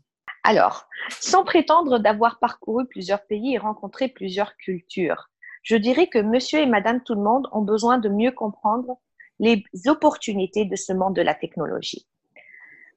Alors, 0.45 0.87
sans 1.09 1.43
prétendre 1.43 1.99
d'avoir 1.99 2.39
parcouru 2.39 2.87
plusieurs 2.87 3.25
pays 3.27 3.55
et 3.55 3.59
rencontré 3.59 4.09
plusieurs 4.09 4.57
cultures, 4.59 5.31
je 5.63 5.77
dirais 5.77 6.09
que 6.09 6.19
monsieur 6.19 6.61
et 6.61 6.67
madame 6.67 7.03
tout 7.03 7.15
le 7.15 7.23
monde 7.23 7.49
ont 7.53 7.63
besoin 7.63 7.99
de 7.99 8.09
mieux 8.09 8.31
comprendre 8.31 8.99
les 9.39 9.65
opportunités 9.87 10.65
de 10.65 10.77
ce 10.77 10.93
monde 10.93 11.15
de 11.15 11.23
la 11.23 11.35
technologie. 11.35 12.07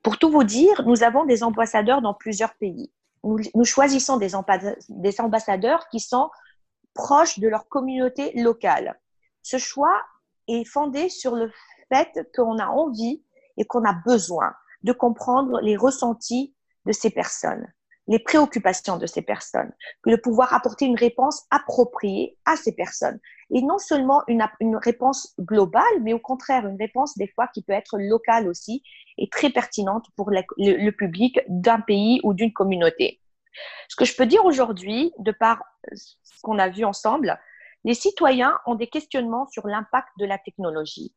Pour 0.03 0.17
tout 0.17 0.29
vous 0.29 0.43
dire, 0.43 0.83
nous 0.85 1.03
avons 1.03 1.25
des 1.25 1.43
ambassadeurs 1.43 2.01
dans 2.01 2.13
plusieurs 2.13 2.55
pays. 2.55 2.91
Nous, 3.23 3.65
choisissons 3.65 4.17
des, 4.17 4.33
ambassadeurs 5.19 5.89
qui 5.89 5.99
sont 5.99 6.29
proches 6.93 7.39
de 7.39 7.49
leur 7.49 7.67
communauté 7.67 8.31
locale. 8.41 8.97
Ce 9.41 9.57
choix 9.57 10.01
est 10.47 10.63
fondé 10.63 11.09
sur 11.09 11.35
le 11.35 11.51
fait 11.91 12.29
qu'on 12.33 12.57
a 12.59 12.67
envie 12.67 13.21
et 13.57 13.65
qu'on 13.65 13.83
a 13.83 13.93
besoin 13.93 14.53
de 14.83 14.93
comprendre 14.93 15.59
les 15.59 15.75
ressentis 15.75 16.55
de 16.85 16.93
ces 16.93 17.09
personnes 17.09 17.67
les 18.09 18.17
préoccupations 18.17 18.97
de 18.97 19.05
ces 19.05 19.21
personnes, 19.21 19.71
que 20.01 20.09
de 20.09 20.15
pouvoir 20.15 20.53
apporter 20.55 20.85
une 20.85 20.97
réponse 20.97 21.45
appropriée 21.51 22.37
à 22.43 22.55
ces 22.55 22.75
personnes. 22.75 23.19
Et 23.51 23.61
non 23.61 23.77
seulement 23.77 24.23
une, 24.27 24.43
une 24.59 24.75
réponse 24.75 25.35
globale, 25.39 25.83
mais 26.01 26.13
au 26.13 26.19
contraire, 26.19 26.67
une 26.67 26.77
réponse 26.77 27.15
des 27.17 27.27
fois 27.27 27.47
qui 27.47 27.61
peut 27.61 27.73
être 27.73 27.99
locale 27.99 28.47
aussi 28.47 28.83
et 29.19 29.29
très 29.29 29.51
pertinente 29.51 30.07
pour 30.15 30.31
le, 30.31 30.89
public 30.89 31.39
d'un 31.47 31.81
pays 31.81 32.19
ou 32.23 32.33
d'une 32.33 32.51
communauté. 32.51 33.21
Ce 33.89 33.95
que 33.95 34.05
je 34.05 34.15
peux 34.15 34.25
dire 34.25 34.43
aujourd'hui, 34.43 35.13
de 35.19 35.31
par 35.31 35.61
ce 35.91 36.15
qu'on 36.41 36.57
a 36.57 36.69
vu 36.69 36.85
ensemble, 36.85 37.39
les 37.83 37.93
citoyens 37.93 38.57
ont 38.65 38.75
des 38.75 38.87
questionnements 38.87 39.45
sur 39.47 39.67
l'impact 39.67 40.09
de 40.17 40.25
la 40.25 40.39
technologie, 40.39 41.13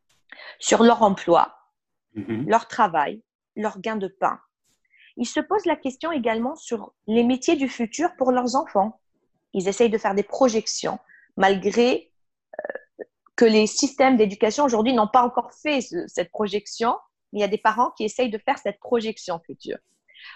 sur 0.59 0.83
leur 0.83 1.02
emploi, 1.02 1.57
mm-hmm. 2.16 2.48
leur 2.48 2.68
travail, 2.68 3.22
leur 3.57 3.81
gain 3.81 3.96
de 3.96 4.09
pain, 4.09 4.38
ils 5.16 5.27
se 5.27 5.40
posent 5.40 5.66
la 5.66 5.77
question 5.77 6.12
également 6.12 6.57
sur 6.57 6.92
les 7.07 7.25
métiers 7.25 7.57
du 7.57 7.68
futur 7.68 8.14
pour 8.16 8.33
leurs 8.33 8.57
enfants. 8.57 9.01
Ils 9.53 9.68
essayent 9.68 9.90
de 9.90 9.98
faire 9.98 10.14
des 10.14 10.22
projections, 10.22 10.98
malgré 11.37 12.11
euh, 12.59 13.05
que 13.37 13.44
les 13.44 13.66
systèmes 13.66 14.16
d'éducation 14.16 14.64
aujourd'hui 14.64 14.94
n'ont 14.94 15.09
pas 15.09 15.22
encore 15.22 15.53
fait 15.53 15.81
cette 15.81 16.31
projection. 16.31 16.96
Il 17.33 17.40
y 17.40 17.44
a 17.44 17.48
des 17.48 17.59
parents 17.59 17.90
qui 17.90 18.05
essayent 18.05 18.31
de 18.31 18.38
faire 18.38 18.59
cette 18.59 18.79
projection 18.81 19.40
future. 19.40 19.79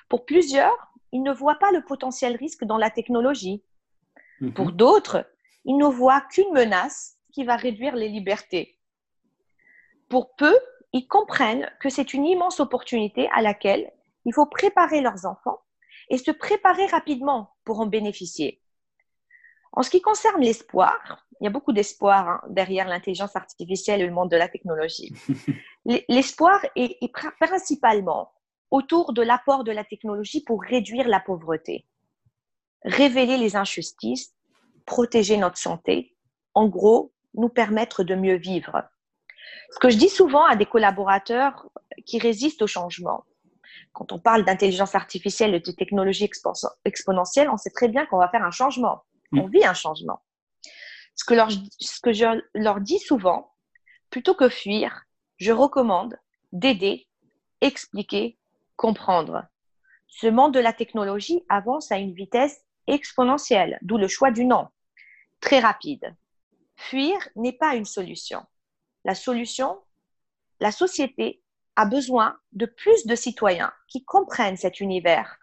Pour 0.08 0.24
plusieurs, 0.26 0.76
ils 1.12 1.22
ne 1.22 1.32
voient 1.32 1.58
pas 1.58 1.72
le 1.72 1.84
potentiel 1.84 2.36
risque 2.36 2.64
dans 2.64 2.78
la 2.78 2.90
technologie. 2.90 3.62
Mhm. 4.40 4.54
Pour 4.54 4.72
d'autres, 4.72 5.26
ils 5.64 5.76
ne 5.76 5.86
voient 5.86 6.20
qu'une 6.20 6.52
menace 6.52 7.16
qui 7.32 7.44
va 7.44 7.56
réduire 7.56 7.96
les 7.96 8.08
libertés. 8.08 8.78
Pour 10.08 10.34
peu, 10.36 10.56
ils 10.92 11.06
comprennent 11.06 11.70
que 11.80 11.88
c'est 11.88 12.14
une 12.14 12.24
immense 12.24 12.60
opportunité 12.60 13.28
à 13.34 13.42
laquelle 13.42 13.90
il 14.26 14.34
faut 14.34 14.46
préparer 14.46 15.00
leurs 15.00 15.24
enfants 15.24 15.60
et 16.10 16.18
se 16.18 16.30
préparer 16.30 16.86
rapidement 16.86 17.54
pour 17.64 17.80
en 17.80 17.86
bénéficier. 17.86 18.60
En 19.72 19.82
ce 19.82 19.90
qui 19.90 20.02
concerne 20.02 20.42
l'espoir, 20.42 21.26
il 21.40 21.44
y 21.44 21.46
a 21.46 21.50
beaucoup 21.50 21.72
d'espoir 21.72 22.28
hein, 22.28 22.40
derrière 22.48 22.88
l'intelligence 22.88 23.36
artificielle 23.36 24.00
et 24.00 24.06
le 24.06 24.12
monde 24.12 24.30
de 24.30 24.36
la 24.36 24.48
technologie. 24.48 25.14
L'espoir 26.08 26.64
est, 26.74 26.98
principalement 27.40 28.32
autour 28.70 29.12
de 29.12 29.22
l'apport 29.22 29.62
de 29.62 29.70
la 29.70 29.84
technologie 29.84 30.42
pour 30.42 30.62
réduire 30.62 31.06
la 31.06 31.20
pauvreté, 31.20 31.86
révéler 32.82 33.36
les 33.36 33.54
injustices, 33.54 34.34
protéger 34.86 35.36
notre 35.36 35.58
santé, 35.58 36.16
en 36.54 36.66
gros, 36.66 37.12
nous 37.34 37.50
permettre 37.50 38.02
de 38.02 38.14
mieux 38.14 38.36
vivre. 38.36 38.82
Ce 39.70 39.78
que 39.78 39.90
je 39.90 39.98
dis 39.98 40.08
souvent 40.08 40.44
à 40.44 40.56
des 40.56 40.66
collaborateurs 40.66 41.68
qui 42.06 42.18
résistent 42.18 42.62
au 42.62 42.66
changement, 42.66 43.24
quand 43.92 44.12
on 44.12 44.18
parle 44.18 44.44
d'intelligence 44.44 44.94
artificielle 44.94 45.54
et 45.54 45.60
de 45.60 45.70
technologie 45.70 46.28
exponentielle, 46.84 47.50
on 47.50 47.56
sait 47.56 47.70
très 47.70 47.88
bien 47.88 48.06
qu'on 48.06 48.18
va 48.18 48.28
faire 48.28 48.44
un 48.44 48.50
changement. 48.50 49.02
Mm. 49.32 49.40
On 49.40 49.46
vit 49.46 49.64
un 49.64 49.74
changement. 49.74 50.22
Ce 51.14 51.24
que, 51.24 51.34
ce 51.80 52.00
que 52.00 52.12
je 52.12 52.42
leur 52.54 52.80
dis 52.80 52.98
souvent, 52.98 53.52
plutôt 54.10 54.34
que 54.34 54.48
fuir, 54.48 55.04
je 55.38 55.52
recommande 55.52 56.18
d'aider, 56.52 57.08
expliquer, 57.60 58.38
comprendre. 58.76 59.44
Ce 60.08 60.26
monde 60.26 60.54
de 60.54 60.60
la 60.60 60.72
technologie 60.72 61.42
avance 61.48 61.90
à 61.90 61.98
une 61.98 62.14
vitesse 62.14 62.62
exponentielle, 62.86 63.78
d'où 63.82 63.96
le 63.96 64.08
choix 64.08 64.30
du 64.30 64.44
nom, 64.44 64.68
très 65.40 65.58
rapide. 65.58 66.14
Fuir 66.76 67.16
n'est 67.34 67.52
pas 67.52 67.74
une 67.74 67.84
solution. 67.84 68.44
La 69.04 69.14
solution, 69.14 69.78
la 70.60 70.70
société 70.70 71.42
a 71.76 71.86
besoin 71.86 72.38
de 72.52 72.66
plus 72.66 73.06
de 73.06 73.14
citoyens 73.14 73.72
qui 73.88 74.04
comprennent 74.04 74.56
cet 74.56 74.80
univers 74.80 75.38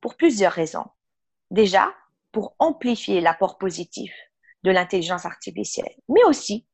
pour 0.00 0.16
plusieurs 0.16 0.52
raisons. 0.52 0.86
Déjà, 1.50 1.94
pour 2.32 2.56
amplifier 2.58 3.20
l'apport 3.20 3.58
positif 3.58 4.12
de 4.62 4.70
l'intelligence 4.70 5.26
artificielle, 5.26 5.94
mais 6.08 6.24
aussi 6.24 6.66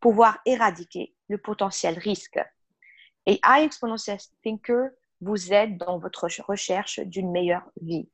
pouvoir 0.00 0.38
éradiquer 0.46 1.14
le 1.28 1.38
potentiel 1.38 1.98
risque. 1.98 2.40
Et 3.26 3.38
I 3.44 3.62
Exponential 3.64 4.18
Thinker 4.42 4.88
vous 5.20 5.52
aide 5.52 5.76
dans 5.78 5.98
votre 5.98 6.28
recherche 6.46 6.98
d'une 7.00 7.30
meilleure 7.30 7.70
vie. 7.80 8.08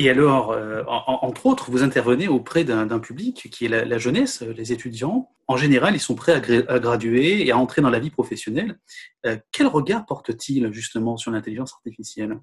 Et 0.00 0.08
alors, 0.08 0.52
euh, 0.52 0.84
entre 0.86 1.46
autres, 1.46 1.72
vous 1.72 1.82
intervenez 1.82 2.28
auprès 2.28 2.62
d'un 2.62 3.00
public 3.00 3.48
qui 3.50 3.64
est 3.64 3.68
la, 3.68 3.98
jeunesse, 3.98 4.42
les 4.42 4.72
étudiants. 4.72 5.28
En 5.48 5.56
général, 5.56 5.96
ils 5.96 6.00
sont 6.00 6.14
prêts 6.14 6.34
à, 6.34 6.78
graduer 6.78 7.44
et 7.44 7.50
à 7.50 7.58
entrer 7.58 7.82
dans 7.82 7.90
la 7.90 7.98
vie 7.98 8.10
professionnelle. 8.10 8.78
Euh, 9.26 9.36
quel 9.50 9.66
regard 9.66 10.06
porte-t-il 10.06 10.72
justement 10.72 11.16
sur 11.16 11.32
l'intelligence 11.32 11.74
artificielle? 11.74 12.38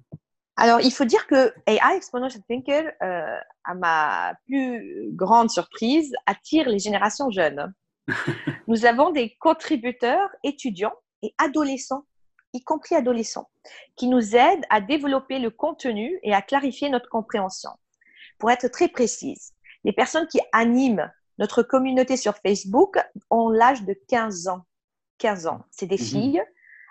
Alors, 0.56 0.82
il 0.82 0.90
faut 0.90 1.06
dire 1.06 1.26
que 1.26 1.50
AI 1.66 1.96
Exponential 1.96 2.42
Thinker, 2.46 2.92
euh, 3.02 3.38
à 3.64 3.74
ma 3.74 4.34
plus 4.44 5.08
grande 5.12 5.48
surprise, 5.50 6.14
attire 6.26 6.68
les 6.68 6.78
générations 6.78 7.30
jeunes. 7.30 7.72
Nous 8.68 8.84
avons 8.84 9.12
des 9.12 9.34
contributeurs 9.40 10.28
étudiants 10.44 10.94
et 11.22 11.34
adolescents, 11.38 12.04
y 12.56 12.62
compris 12.62 12.94
adolescents, 12.94 13.48
qui 13.96 14.08
nous 14.08 14.34
aident 14.34 14.64
à 14.70 14.80
développer 14.80 15.38
le 15.38 15.50
contenu 15.50 16.18
et 16.22 16.34
à 16.34 16.42
clarifier 16.42 16.88
notre 16.88 17.08
compréhension. 17.08 17.70
Pour 18.38 18.50
être 18.50 18.68
très 18.68 18.88
précise, 18.88 19.52
les 19.84 19.92
personnes 19.92 20.26
qui 20.26 20.40
animent 20.52 21.10
notre 21.38 21.62
communauté 21.62 22.16
sur 22.16 22.36
Facebook 22.38 22.98
ont 23.30 23.50
l'âge 23.50 23.84
de 23.84 23.94
15 24.08 24.48
ans. 24.48 24.62
15 25.18 25.46
ans. 25.46 25.64
C'est 25.70 25.86
des 25.86 25.98
mhm. 25.98 26.04
filles. 26.04 26.42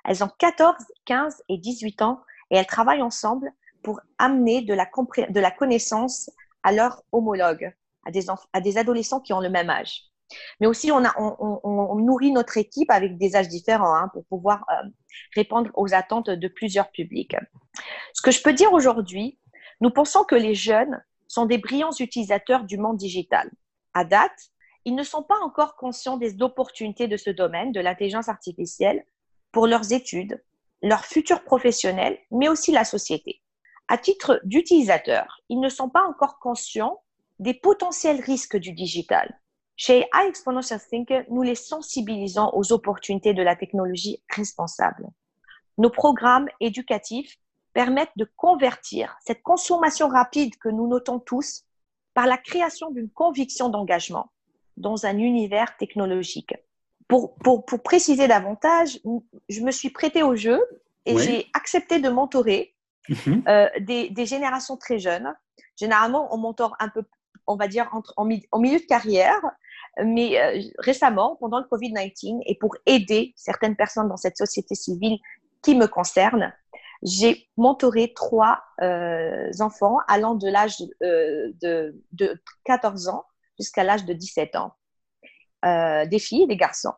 Elles 0.04 0.24
ont 0.24 0.30
14, 0.38 0.76
15 1.06 1.44
et 1.50 1.58
18 1.58 2.02
ans 2.02 2.22
et 2.52 2.58
elles 2.58 2.68
travaillent 2.68 3.02
ensemble 3.02 3.52
pour 3.84 4.00
amener 4.18 4.62
de 4.62 4.74
la, 4.74 4.86
de 5.30 5.40
la 5.40 5.52
connaissance 5.52 6.30
à 6.64 6.72
leurs 6.72 7.04
homologues, 7.12 7.76
à 8.06 8.12
des, 8.12 8.26
à 8.54 8.62
des 8.62 8.78
adolescents 8.78 9.20
qui 9.20 9.34
ont 9.34 9.40
le 9.40 9.50
même 9.50 9.70
âge. 9.70 10.04
Mais 10.60 10.68
aussi, 10.68 10.92
on, 10.92 11.96
nourrit 11.96 12.32
notre 12.32 12.58
équipe 12.58 12.90
avec 12.92 13.18
des 13.18 13.36
âges 13.36 13.48
différents 13.48 13.96
hein, 13.96 14.10
pour 14.14 14.26
pouvoir 14.26 14.66
euh, 14.72 14.88
répondre 15.36 15.70
aux 15.76 15.94
attentes 15.94 16.30
de 16.30 16.48
plusieurs 16.48 16.90
publics. 16.92 17.36
Ce 18.14 18.22
que 18.22 18.32
je 18.32 18.42
peux 18.42 18.54
dire 18.54 18.74
aujourd'hui, 18.74 19.40
nous 19.82 19.92
pensons 19.92 20.24
que 20.24 20.36
les 20.36 20.56
jeunes 20.56 21.04
sont 21.28 21.46
des 21.46 21.58
brillants 21.58 21.92
utilisateurs 22.00 22.64
du 22.64 22.78
monde 22.78 22.98
digital. 22.98 23.50
À 23.94 24.04
date, 24.06 24.52
ils 24.86 24.96
ne 24.96 25.04
sont 25.04 25.24
pas 25.24 25.40
encore 25.44 25.76
conscients 25.76 26.18
des 26.18 26.42
opportunités 26.42 27.08
de 27.08 27.18
ce 27.18 27.30
domaine, 27.30 27.72
de 27.72 27.80
l'intelligence 27.80 28.30
artificielle, 28.30 29.04
pour 29.52 29.68
leurs 29.68 29.94
études, 29.94 30.44
leur 30.82 31.06
futur 31.06 31.44
professionnel, 31.44 32.20
mais 32.32 32.50
aussi 32.50 32.72
la 32.72 32.84
société. 32.84 33.42
À 33.88 33.98
titre 33.98 34.42
d'utilisateur, 34.44 35.42
ils 35.50 35.60
ne 35.60 35.70
sont 35.70 35.90
pas 35.90 36.04
encore 36.04 36.40
conscients 36.40 37.02
des 37.40 37.54
potentiels 37.54 38.22
risques 38.22 38.58
du 38.58 38.72
digital. 38.72 39.40
Chez 39.78 40.06
iExponential 40.14 40.80
Thinker, 40.80 41.26
nous 41.30 41.42
les 41.42 41.56
sensibilisons 41.56 42.50
aux 42.54 42.72
opportunités 42.72 43.34
de 43.34 43.44
la 43.44 43.56
technologie 43.56 44.22
responsable. 44.30 45.08
Nos 45.78 45.90
programmes 45.90 46.48
éducatifs 46.62 47.38
permettent 47.74 48.16
de 48.16 48.28
convertir 48.38 49.18
cette 49.26 49.44
consommation 49.44 50.08
rapide 50.08 50.56
que 50.58 50.70
nous 50.70 50.88
notons 50.88 51.20
tous 51.20 51.64
par 52.14 52.26
la 52.26 52.38
création 52.38 52.90
d'une 52.90 53.10
conviction 53.10 53.68
d'engagement 53.68 54.32
dans 54.78 55.06
un 55.06 55.18
univers 55.18 55.76
technologique. 55.78 56.54
Pour, 57.08 57.36
pour, 57.36 57.66
pour, 57.66 57.84
préciser 57.84 58.28
davantage, 58.28 59.00
je 59.50 59.62
me 59.62 59.72
suis 59.72 59.90
prêtée 59.90 60.24
au 60.24 60.36
jeu 60.36 60.60
et 61.06 61.18
j'ai 61.20 61.48
accepté 61.54 62.00
de 62.00 62.10
mentorer 62.10 62.76
mhm. 63.10 63.44
euh, 63.48 63.70
des, 63.82 64.10
des, 64.10 64.26
générations 64.26 64.76
très 64.76 64.98
jeunes. 64.98 65.36
Généralement, 65.76 66.34
on 66.34 66.38
mentor 66.38 66.76
un 66.80 66.90
peu, 66.90 67.04
on 67.46 67.58
va 67.58 67.68
dire, 67.68 67.90
entre, 67.92 68.14
en, 68.18 68.28
en 68.52 68.60
milieu 68.60 68.80
de 68.80 68.86
carrière, 68.86 69.42
mais 70.04 70.40
euh, 70.40 70.62
récemment, 70.78 71.38
pendant 71.38 71.60
le 71.60 71.66
Covid-19, 71.66 72.42
et 72.46 72.58
pour 72.58 72.76
aider 72.86 73.34
certaines 73.36 73.76
personnes 73.76 74.10
dans 74.10 74.18
cette 74.18 74.38
société 74.38 74.76
civile 74.76 75.20
qui 75.62 75.76
me 75.76 75.88
concerne, 75.88 76.54
j'ai 77.04 77.48
mentoré 77.58 78.14
trois 78.14 78.62
euh, 78.82 79.50
enfants 79.60 79.98
allant 80.08 80.36
de 80.36 80.50
l'âge 80.50 80.80
de, 80.80 81.96
de, 82.12 82.42
14 82.66 83.10
ans 83.10 83.26
jusqu'à 83.60 83.84
l'âge 83.84 84.06
de 84.06 84.14
17 84.14 84.56
ans, 84.56 84.74
des 85.64 86.20
filles 86.20 86.44
et 86.44 86.48
des 86.48 86.58
garçons. 86.58 86.94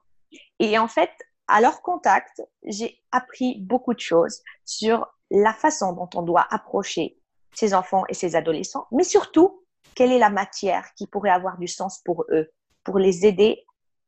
Et 0.59 0.77
en 0.77 0.87
fait, 0.87 1.11
à 1.47 1.61
leur 1.61 1.81
contact, 1.81 2.41
j'ai 2.63 3.01
appris 3.11 3.59
beaucoup 3.61 3.93
de 3.93 3.99
choses 3.99 4.41
sur 4.65 5.07
la 5.31 5.53
façon 5.53 5.93
dont 5.93 6.09
on 6.15 6.21
doit 6.21 6.45
approcher 6.49 7.17
ces 7.53 7.73
enfants 7.73 8.03
et 8.09 8.13
ces 8.13 8.35
adolescents, 8.35 8.87
mais 8.91 9.03
surtout, 9.03 9.63
quelle 9.95 10.11
est 10.11 10.19
la 10.19 10.29
matière 10.29 10.93
qui 10.95 11.07
pourrait 11.07 11.31
avoir 11.31 11.57
du 11.57 11.67
sens 11.67 11.99
pour 12.05 12.25
eux, 12.29 12.51
pour 12.87 12.99
les 12.99 13.25
aider 13.25 13.65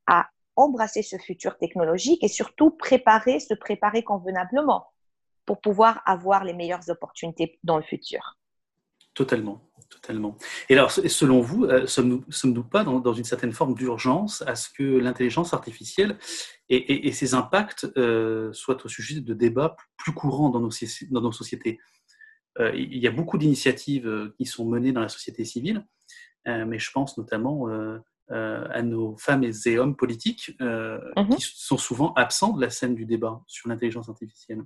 à 0.07 0.29
embrasser 0.55 1.03
ce 1.03 1.17
futur 1.17 1.57
technologique 1.57 2.23
et 2.23 2.29
surtout 2.29 2.71
préparer, 2.71 3.41
se 3.41 3.53
préparer 3.53 4.03
convenablement 4.03 4.87
pour 5.45 5.59
pouvoir 5.59 6.01
avoir 6.05 6.45
les 6.45 6.53
meilleures 6.53 6.89
opportunités 6.89 7.59
dans 7.65 7.75
le 7.75 7.83
futur. 7.83 8.37
Totalement. 9.13 9.61
Totalement. 9.89 10.37
Et 10.69 10.75
alors, 10.75 10.91
selon 10.91 11.41
vous, 11.41 11.65
euh, 11.65 11.87
sommes-nous 11.87 12.63
pas 12.63 12.83
dans, 12.85 13.13
une 13.13 13.23
certaine 13.25 13.51
forme 13.51 13.73
d'urgence 13.73 14.43
à 14.43 14.55
ce 14.55 14.69
que 14.69 14.83
l'intelligence 14.83 15.53
artificielle 15.53 16.17
et, 16.69 17.11
ses 17.11 17.33
impacts 17.33 17.85
euh, 17.97 18.53
soient 18.53 18.85
au 18.85 18.87
sujet 18.87 19.19
de 19.19 19.33
débats 19.33 19.75
plus 19.97 20.13
courants 20.13 20.49
dans 20.49 20.61
nos, 20.61 20.69
dans 21.09 21.21
nos 21.21 21.31
sociétés? 21.33 21.79
Euh, 22.59 22.71
Il 22.75 22.97
y 22.97 23.07
a 23.07 23.11
beaucoup 23.11 23.37
d'initiatives 23.37 24.31
qui 24.37 24.45
sont 24.45 24.65
menées 24.65 24.93
dans 24.93 25.01
la 25.01 25.09
société 25.09 25.43
civile, 25.43 25.85
mais 26.45 26.79
je 26.79 26.91
pense 26.91 27.17
notamment 27.17 27.67
à 28.29 28.81
nos 28.81 29.17
femmes 29.17 29.43
et 29.43 29.77
hommes 29.77 29.95
politiques 29.95 30.51
mm-hmm. 30.59 31.35
qui 31.35 31.41
sont 31.41 31.77
souvent 31.77 32.13
absents 32.13 32.53
de 32.53 32.61
la 32.61 32.69
scène 32.69 32.95
du 32.95 33.05
débat 33.05 33.41
sur 33.47 33.69
l'intelligence 33.69 34.09
artificielle. 34.09 34.61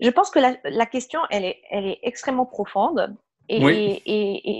Je 0.00 0.10
pense 0.10 0.30
que 0.30 0.38
la, 0.38 0.56
la 0.64 0.86
question, 0.86 1.20
elle 1.30 1.44
est, 1.44 1.60
elle 1.70 1.86
est 1.86 1.98
extrêmement 2.02 2.46
profonde 2.46 3.16
et, 3.48 4.02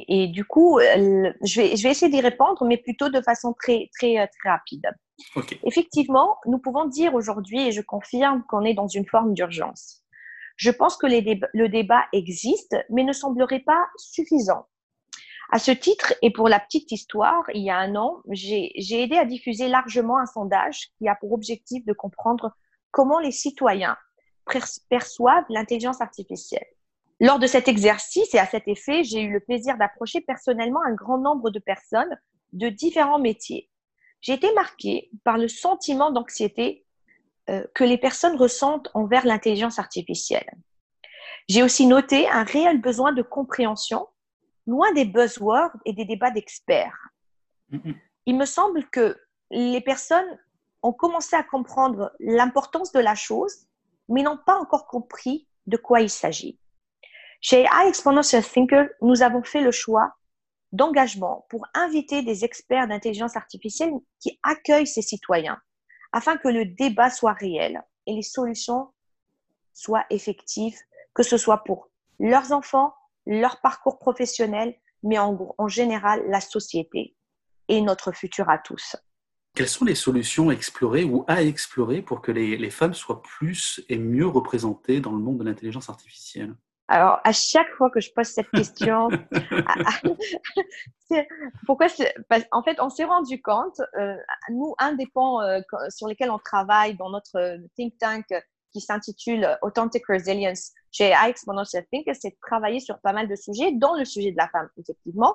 et, 0.09 0.27
du 0.29 0.45
coup, 0.45 0.79
je 0.81 1.61
vais, 1.61 1.77
je 1.77 1.83
vais 1.83 1.91
essayer 1.91 2.11
d'y 2.11 2.21
répondre, 2.21 2.65
mais 2.65 2.77
plutôt 2.77 3.09
de 3.09 3.21
façon 3.21 3.55
très, 3.59 3.88
très, 3.99 4.19
euh, 4.19 4.27
très 4.38 4.51
rapide. 4.51 4.87
Effectivement, 5.65 6.37
nous 6.47 6.59
pouvons 6.59 6.87
dire 6.87 7.15
aujourd'hui, 7.15 7.69
et 7.69 7.73
je 7.73 7.81
confirme 7.81 8.43
qu'on 8.49 8.62
est 8.62 8.75
dans 8.75 8.88
une 8.88 9.07
forme 9.07 9.35
d'urgence. 9.35 10.03
Je 10.57 10.71
pense 10.71 10.97
que 10.97 11.07
les 11.07 11.41
le 11.55 11.69
débat 11.69 12.05
existe, 12.12 12.77
mais 12.91 13.05
ne 13.05 13.12
semblerait 13.12 13.62
pas 13.65 13.87
suffisant. 13.97 14.67
À 15.53 15.59
ce 15.59 15.71
titre, 15.71 16.15
et 16.23 16.31
pour 16.31 16.49
la 16.49 16.59
petite 16.59 16.93
histoire, 16.93 17.45
il 17.53 17.62
y 17.62 17.69
a 17.69 17.77
un 17.77 17.95
an, 17.95 18.23
j'ai 18.31 18.73
aidé 18.91 19.19
à 19.19 19.27
diffuser 19.27 19.69
largement 19.69 20.19
un 20.19 20.25
sondage 20.25 20.88
qui 20.97 21.07
a 21.09 21.15
pour 21.15 21.33
objectif 21.33 21.85
de 21.85 21.93
comprendre 21.93 22.53
comment 22.91 23.19
les 23.19 23.33
citoyens 23.33 23.99
perçoivent 24.88 25.45
l'intelligence 25.51 26.01
artificielle. 26.01 26.65
Lors 27.21 27.38
de 27.38 27.47
cet 27.47 27.69
exercice 27.69 28.35
et 28.35 28.38
à 28.38 28.47
cet 28.47 28.67
effet, 28.67 29.05
j'ai 29.05 29.21
eu 29.21 29.31
le 29.31 29.41
plaisir 29.41 29.77
d'approcher 29.77 30.23
personnellement 30.23 30.81
un 30.87 30.95
grand 30.95 31.19
nombre 31.19 31.51
de 31.51 31.59
personnes 31.59 32.19
de 32.55 32.71
différents 32.71 33.21
métiers. 33.21 33.69
J'ai 34.23 34.33
été 34.33 34.51
marquée 34.55 35.11
par 35.23 35.37
le 35.37 35.49
sentiment 35.49 36.11
d'anxiété 36.11 36.87
euh, 37.51 37.67
que 37.75 37.85
les 37.85 37.99
personnes 37.99 38.37
ressentent 38.37 38.88
envers 38.95 39.27
l'intelligence 39.27 39.79
artificielle. 39.79 40.51
J'ai 41.47 41.62
aussi 41.62 41.85
noté 41.87 42.27
un 42.31 42.43
réel 42.43 42.81
besoin 42.81 43.12
de 43.12 43.21
compréhension, 43.21 44.09
loin 44.66 44.92
des 44.92 45.05
buzzwords 45.05 45.77
et 45.85 45.92
des 45.92 46.05
débats 46.05 46.31
d'experts. 46.31 47.09
Il 48.27 48.37
me 48.37 48.44
semble 48.44 48.88
que 48.90 49.18
les 49.51 49.81
personnes 49.81 50.38
ont 50.83 50.92
commencé 50.92 51.37
à 51.37 51.42
comprendre 51.42 52.12
l'importance 52.20 52.92
de 52.92 53.01
la 53.01 53.14
chose, 53.14 53.66
mais 54.09 54.22
n'ont 54.22 54.38
pas 54.38 54.59
encore 54.59 54.87
compris 54.87 55.48
de 55.66 55.77
quoi 55.77 56.01
il 56.01 56.11
s'agit. 56.11 56.59
Chez 57.40 57.62
I 57.62 57.88
Exponential 57.88 58.44
Thinker, 58.44 58.88
nous 59.01 59.22
avons 59.22 59.42
fait 59.42 59.62
le 59.62 59.72
choix 59.72 60.12
d'engagement 60.70 61.46
pour 61.48 61.66
inviter 61.75 62.22
des 62.22 62.44
experts 62.44 62.88
d'intelligence 62.88 63.37
artificielle 63.37 63.92
qui 64.20 64.38
accueillent 64.42 64.87
ces 64.87 65.03
citoyens 65.03 65.61
afin 66.12 66.37
que 66.37 66.48
le 66.48 66.66
débat 66.66 67.11
soit 67.11 67.33
réel 67.33 67.83
et 68.07 68.14
les 68.14 68.22
solutions 68.22 68.92
soient 69.72 70.05
effectives, 70.11 70.79
que 71.14 71.22
ce 71.22 71.37
soit 71.37 71.64
pour 71.64 71.88
leurs 72.18 72.53
enfants, 72.53 72.94
leur 73.26 73.61
parcours 73.61 73.98
professionnel, 73.98 74.74
mais 75.02 75.18
en, 75.18 75.54
en 75.58 75.68
général 75.68 76.22
la 76.28 76.40
société. 76.40 77.16
et 77.68 77.80
notre 77.80 78.12
futur 78.12 78.50
à 78.50 78.58
tous. 78.58 78.96
Quelles 79.54 79.68
sont 79.68 79.85
les 79.85 79.94
solutions 79.94 80.48
à 80.48 80.52
explorer 80.52 81.04
ou 81.04 81.24
à 81.28 81.42
explorer 81.42 82.02
pour 82.02 82.22
que 82.22 82.32
les, 82.32 82.56
les 82.56 82.70
femmes 82.70 82.94
soient 82.94 83.22
plus 83.22 83.85
et 83.88 83.98
mieux 83.98 84.26
représentées 84.26 85.00
dans 85.00 85.12
le 85.12 85.18
monde 85.18 85.38
de 85.38 85.44
l'intelligence 85.44 85.90
artificielle? 85.90 86.54
Alors, 86.88 87.20
à 87.24 87.32
chaque 87.32 87.70
fois 87.76 87.90
que 87.90 88.00
je 88.00 88.11
pose 88.12 88.26
cette 88.26 88.50
question, 88.50 89.08
pourquoi 91.66 91.87
En 92.50 92.62
fait, 92.62 92.80
on 92.80 92.90
s'est 92.90 93.04
rendu 93.04 93.40
compte, 93.40 93.80
euh, 93.98 94.16
nous, 94.50 94.74
un 94.78 94.94
des 94.94 95.06
points 95.06 95.46
euh, 95.46 95.62
sur 95.90 96.08
lesquels 96.08 96.30
on 96.30 96.38
travaille 96.38 96.96
dans 96.96 97.11
notre 97.11 97.58
think 97.76 97.96
tank 97.98 98.26
qui 98.72 98.80
s'intitule 98.80 99.58
Authentic 99.62 100.06
Resilience 100.06 100.72
chez 100.92 101.07
AI 101.07 101.31
Exponential 101.31 101.85
Think, 101.90 102.07
c'est 102.14 102.31
de 102.31 102.37
travailler 102.40 102.78
sur 102.78 102.98
pas 103.00 103.12
mal 103.12 103.26
de 103.26 103.35
sujets, 103.35 103.72
dont 103.72 103.94
le 103.94 104.05
sujet 104.05 104.31
de 104.31 104.37
la 104.37 104.48
femme, 104.48 104.68
effectivement. 104.78 105.35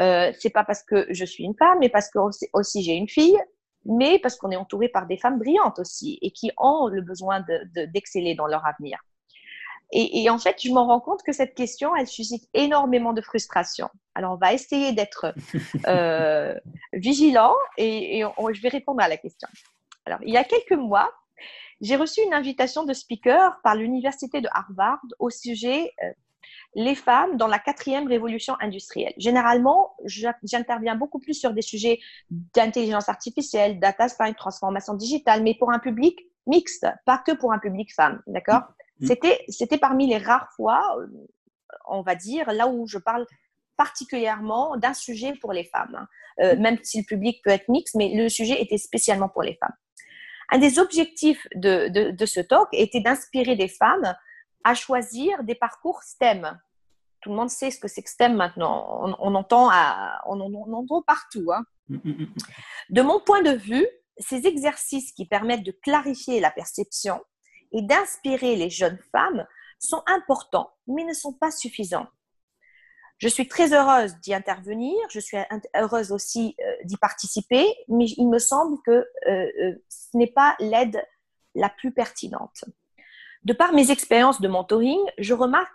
Euh, 0.00 0.32
c'est 0.40 0.50
pas 0.50 0.64
parce 0.64 0.82
que 0.82 1.06
je 1.10 1.24
suis 1.24 1.44
une 1.44 1.54
femme, 1.54 1.78
mais 1.80 1.90
parce 1.90 2.10
que 2.10 2.18
aussi, 2.52 2.82
j'ai 2.82 2.94
une 2.94 3.08
fille, 3.08 3.38
mais 3.84 4.18
parce 4.18 4.36
qu'on 4.36 4.50
est 4.50 4.56
entouré 4.56 4.88
par 4.88 5.06
des 5.06 5.18
femmes 5.18 5.38
brillantes 5.38 5.78
aussi 5.78 6.18
et 6.22 6.30
qui 6.30 6.50
ont 6.56 6.88
le 6.88 7.02
besoin 7.02 7.44
d'exceller 7.92 8.32
de, 8.32 8.38
dans 8.38 8.46
leur 8.46 8.66
avenir. 8.66 8.98
Et, 9.92 10.28
en 10.28 10.38
fait, 10.38 10.56
je 10.60 10.70
me 10.70 10.80
rends 10.80 10.98
compte 10.98 11.22
que 11.22 11.30
cette 11.30 11.54
question, 11.54 11.94
elle 11.94 12.08
suscite 12.08 12.48
énormément 12.52 13.12
de 13.12 13.20
frustration. 13.20 13.88
Alors, 14.16 14.32
on 14.32 14.36
va 14.36 14.52
essayer 14.52 14.92
d'être 14.92 15.32
euh, 15.86 16.58
vigilant 16.92 17.54
et, 17.76 18.22
je 18.22 18.60
vais 18.60 18.70
répondre 18.70 19.00
à 19.00 19.08
la 19.08 19.16
question. 19.16 19.46
Alors, 20.04 20.18
il 20.24 20.34
y 20.34 20.36
a 20.36 20.42
quelques 20.42 20.72
mois, 20.72 21.12
j'ai 21.80 21.96
reçu 21.96 22.20
une 22.22 22.34
invitation 22.34 22.84
de 22.84 22.92
speaker 22.92 23.60
par 23.62 23.74
l'université 23.74 24.40
de 24.40 24.48
Harvard 24.52 25.00
au 25.18 25.30
sujet 25.30 25.92
euh, 26.02 26.10
les 26.74 26.94
femmes 26.94 27.36
dans 27.36 27.46
la 27.46 27.58
quatrième 27.58 28.06
révolution 28.06 28.56
industrielle. 28.60 29.14
Généralement, 29.16 29.94
j'interviens 30.04 30.96
beaucoup 30.96 31.18
plus 31.18 31.34
sur 31.34 31.52
des 31.52 31.62
sujets 31.62 32.00
d'intelligence 32.30 33.08
artificielle, 33.08 33.78
data 33.78 34.08
science, 34.08 34.36
transformation 34.36 34.94
digitale, 34.94 35.42
mais 35.42 35.54
pour 35.54 35.70
un 35.70 35.78
public 35.78 36.18
mixte, 36.46 36.86
pas 37.06 37.18
que 37.18 37.32
pour 37.32 37.52
un 37.52 37.58
public 37.58 37.94
femme, 37.94 38.22
d'accord? 38.26 38.62
Mm. 39.00 39.06
C'était, 39.06 39.44
c'était 39.48 39.78
parmi 39.78 40.06
les 40.06 40.18
rares 40.18 40.50
fois, 40.56 40.96
euh, 40.98 41.06
on 41.88 42.02
va 42.02 42.14
dire, 42.14 42.52
là 42.52 42.68
où 42.68 42.86
je 42.86 42.98
parle 42.98 43.26
particulièrement 43.76 44.76
d'un 44.76 44.94
sujet 44.94 45.34
pour 45.40 45.52
les 45.52 45.64
femmes, 45.64 45.94
hein. 45.94 46.08
euh, 46.40 46.56
mm. 46.56 46.60
même 46.60 46.78
si 46.82 46.98
le 46.98 47.04
public 47.04 47.40
peut 47.44 47.50
être 47.50 47.68
mixte, 47.68 47.94
mais 47.94 48.14
le 48.14 48.28
sujet 48.28 48.60
était 48.60 48.78
spécialement 48.78 49.28
pour 49.28 49.42
les 49.42 49.54
femmes. 49.54 49.74
Un 50.50 50.58
des 50.58 50.78
objectifs 50.78 51.46
de, 51.54 51.88
de, 52.10 52.26
ce 52.26 52.40
talk 52.40 52.68
était 52.72 53.00
d'inspirer 53.00 53.56
des 53.56 53.68
femmes 53.68 54.14
à 54.64 54.74
choisir 54.74 55.42
des 55.44 55.54
parcours 55.54 56.02
STEM. 56.02 56.58
Tout 57.20 57.30
le 57.30 57.36
monde 57.36 57.50
sait 57.50 57.70
ce 57.70 57.78
que 57.78 57.88
c'est 57.88 58.02
que 58.02 58.10
STEM 58.10 58.34
maintenant. 58.36 59.16
On, 59.18 59.34
entend, 59.34 59.68
à, 59.70 60.22
on, 60.26 60.40
entend 60.40 61.02
partout. 61.02 61.50
Hein. 61.52 61.64
Mm, 61.88 62.24
de 62.90 63.02
mon 63.02 63.20
point 63.20 63.42
de 63.42 63.52
vue, 63.52 63.86
ces 64.18 64.46
exercices 64.46 65.12
qui 65.12 65.26
permettent 65.26 65.64
de 65.64 65.76
clarifier 65.82 66.40
la 66.40 66.50
perception 66.50 67.20
et 67.72 67.82
d'inspirer 67.82 68.56
les 68.56 68.70
jeunes 68.70 68.98
femmes 69.10 69.46
sont 69.78 70.02
importants, 70.06 70.70
mais 70.86 71.04
ne 71.04 71.14
sont 71.14 71.32
pas 71.32 71.50
suffisants. 71.50 72.06
Je 73.18 73.28
suis 73.28 73.46
très 73.46 73.72
heureuse 73.72 74.16
d'y 74.20 74.34
intervenir, 74.34 74.94
je 75.08 75.20
suis 75.20 75.36
heureuse 75.76 76.10
aussi 76.10 76.56
euh, 76.60 76.72
d'y 76.84 76.96
participer, 76.96 77.66
mais 77.88 78.06
il 78.16 78.28
me 78.28 78.38
semble 78.38 78.78
que 78.84 78.90
euh, 78.90 79.06
euh, 79.26 79.82
ce 79.88 80.16
n'est 80.16 80.32
pas 80.32 80.56
l'aide 80.58 81.02
la 81.54 81.68
plus 81.68 81.92
pertinente. 81.92 82.64
De 83.44 83.52
par 83.52 83.72
mes 83.72 83.90
expériences 83.90 84.40
de 84.40 84.48
mentoring, 84.48 85.00
je 85.18 85.32
remarque 85.32 85.70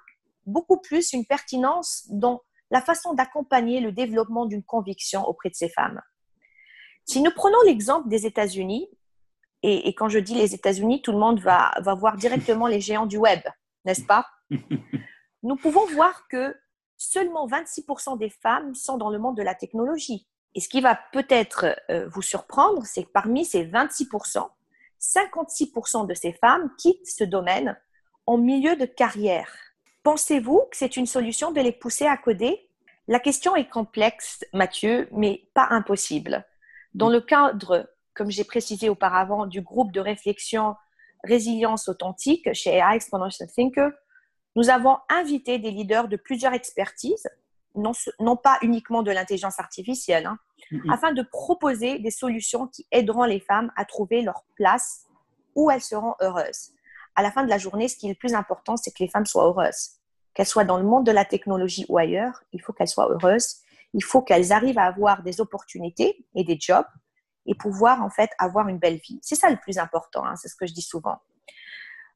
beaucoup 0.45 0.82
plus 0.82 1.13
une 1.13 1.25
pertinence 1.25 2.06
dans 2.10 2.41
la 2.71 2.82
façon 2.82 3.13
d'accompagner 3.13 3.80
le 3.80 3.91
développement 3.91 4.45
d'une 4.45 4.63
conviction 4.63 5.23
auprès 5.25 5.49
de 5.49 5.56
ces 5.56 5.69
femmes. 5.69 6.02
Si 7.06 7.21
nous 7.21 7.32
prenons 7.32 7.62
l'exemple 7.65 8.10
des 8.10 8.25
États-Unis, 8.25 8.89
et, 9.62 9.93
quand 9.95 10.08
je 10.08 10.19
dis 10.19 10.36
les 10.36 10.56
États-Unis, 10.56 11.02
tout 11.02 11.12
le 11.12 11.17
monde 11.17 11.39
va, 11.41 11.73
va 11.82 11.93
voir 11.93 12.15
directement 12.15 12.67
les 12.67 12.80
géants 12.80 13.06
du 13.06 13.17
web, 13.17 13.41
n'est-ce 13.84 14.06
pas? 14.06 14.25
Nous 15.43 15.56
pouvons 15.58 15.86
voir 15.88 16.28
que 16.30 16.56
seulement 16.99 17.47
26% 17.47 18.19
des 18.19 18.29
femmes 18.29 18.75
sont 18.75 18.97
dans 18.97 19.09
le 19.09 19.17
monde 19.17 19.38
de 19.38 19.41
la 19.41 19.55
technologie. 19.55 20.27
Et 20.53 20.59
ce 20.59 20.69
qui 20.69 20.81
va 20.81 20.99
peut-être 21.13 21.75
euh, 21.89 22.07
vous 22.09 22.21
surprendre, 22.21 22.85
c'est 22.85 23.05
que 23.05 23.12
parmi 23.12 23.45
ces 23.45 23.65
26%, 23.65 24.47
56% 24.99 26.05
de 26.05 26.13
ces 26.13 26.33
femmes 26.33 26.69
quittent 26.77 27.07
ce 27.07 27.23
domaine 27.23 27.79
en 28.27 28.38
milieu 28.38 28.75
de 28.75 28.85
carrière. 28.85 29.51
Pensez-vous 30.03 30.67
que 30.71 30.77
c'est 30.77 30.97
une 30.97 31.07
solution 31.07 31.51
de 31.51 31.62
les 31.62 31.71
pousser 31.71 32.05
à 32.05 32.17
coder? 32.17 32.69
La 33.07 33.19
question 33.19 33.55
est 33.55 33.69
complexe, 33.69 34.45
Mathieu, 34.53 35.07
mais 35.12 35.49
pas 35.55 35.67
impossible. 35.71 36.45
Dans 36.93 37.09
le 37.09 37.21
cadre 37.21 37.89
comme 38.19 38.29
j'ai 38.29 38.43
précisé 38.43 38.89
auparavant, 38.89 39.45
du 39.45 39.62
groupe 39.62 39.93
de 39.93 40.01
réflexion 40.01 40.75
Résilience 41.23 41.88
authentique 41.88 42.53
chez 42.53 42.71
AI 42.71 42.95
Exponential 42.95 43.49
Thinker, 43.49 43.91
nous 44.59 44.69
avons 44.69 44.97
invité 45.07 45.57
des 45.57 45.71
leaders 45.71 46.09
de 46.09 46.17
plusieurs 46.17 46.51
expertises, 46.51 47.29
non, 47.75 47.93
non 48.19 48.35
pas 48.35 48.57
uniquement 48.61 49.03
de 49.03 49.11
l'intelligence 49.11 49.57
artificielle, 49.57 50.25
hein, 50.25 50.37
afin 50.91 51.13
de 51.13 51.21
proposer 51.21 51.97
des 51.99 52.11
solutions 52.11 52.67
qui 52.67 52.85
aideront 52.91 53.23
les 53.23 53.39
femmes 53.39 53.71
à 53.77 53.85
trouver 53.85 54.21
leur 54.21 54.43
place 54.55 55.05
où 55.55 55.71
elles 55.71 55.81
seront 55.81 56.13
heureuses. 56.19 56.71
À 57.15 57.21
la 57.21 57.31
fin 57.31 57.45
de 57.45 57.49
la 57.49 57.57
journée, 57.57 57.87
ce 57.87 57.95
qui 57.95 58.07
est 58.07 58.09
le 58.09 58.15
plus 58.15 58.33
important, 58.33 58.75
c'est 58.75 58.91
que 58.91 59.01
les 59.01 59.07
femmes 59.07 59.25
soient 59.25 59.45
heureuses. 59.45 59.91
Qu'elles 60.33 60.45
soient 60.45 60.65
dans 60.65 60.77
le 60.77 60.83
monde 60.83 61.05
de 61.05 61.13
la 61.13 61.23
technologie 61.23 61.85
ou 61.87 61.97
ailleurs, 61.97 62.43
il 62.51 62.61
faut 62.61 62.73
qu'elles 62.73 62.89
soient 62.89 63.09
heureuses. 63.09 63.61
Il 63.93 64.03
faut 64.03 64.21
qu'elles 64.21 64.51
arrivent 64.51 64.77
à 64.77 64.83
avoir 64.83 65.23
des 65.23 65.39
opportunités 65.39 66.25
et 66.35 66.43
des 66.43 66.57
jobs 66.59 66.85
et 67.45 67.55
pouvoir 67.55 68.03
en 68.03 68.09
fait 68.09 68.29
avoir 68.37 68.67
une 68.67 68.77
belle 68.77 68.97
vie. 68.97 69.19
C'est 69.21 69.35
ça 69.35 69.49
le 69.49 69.57
plus 69.57 69.77
important, 69.77 70.25
hein, 70.25 70.35
c'est 70.35 70.49
ce 70.49 70.55
que 70.57 70.67
je 70.67 70.73
dis 70.73 70.81
souvent. 70.81 71.21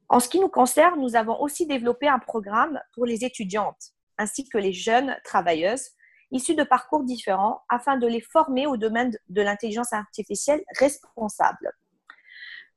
En 0.10 0.20
ce 0.20 0.30
qui 0.30 0.40
nous 0.40 0.50
concerne, 0.50 1.00
nous 1.00 1.16
avons 1.16 1.40
aussi 1.42 1.66
développé 1.66 2.08
un 2.08 2.20
programme 2.20 2.80
pour 2.94 3.06
les 3.06 3.26
étudiantes 3.26 3.94
ainsi 4.18 4.48
que 4.48 4.58
les 4.58 4.74
jeunes 4.74 5.18
travailleuses 5.24 5.90
issues 6.32 6.56
de 6.56 6.64
parcours 6.64 7.04
différents 7.04 7.62
afin 7.70 7.98
de 7.98 8.08
les 8.08 8.22
former 8.22 8.66
au 8.66 8.78
domaine 8.78 9.16
de 9.30 9.42
l'intelligence 9.42 9.94
artificielle 9.94 10.64
responsable. 10.80 11.72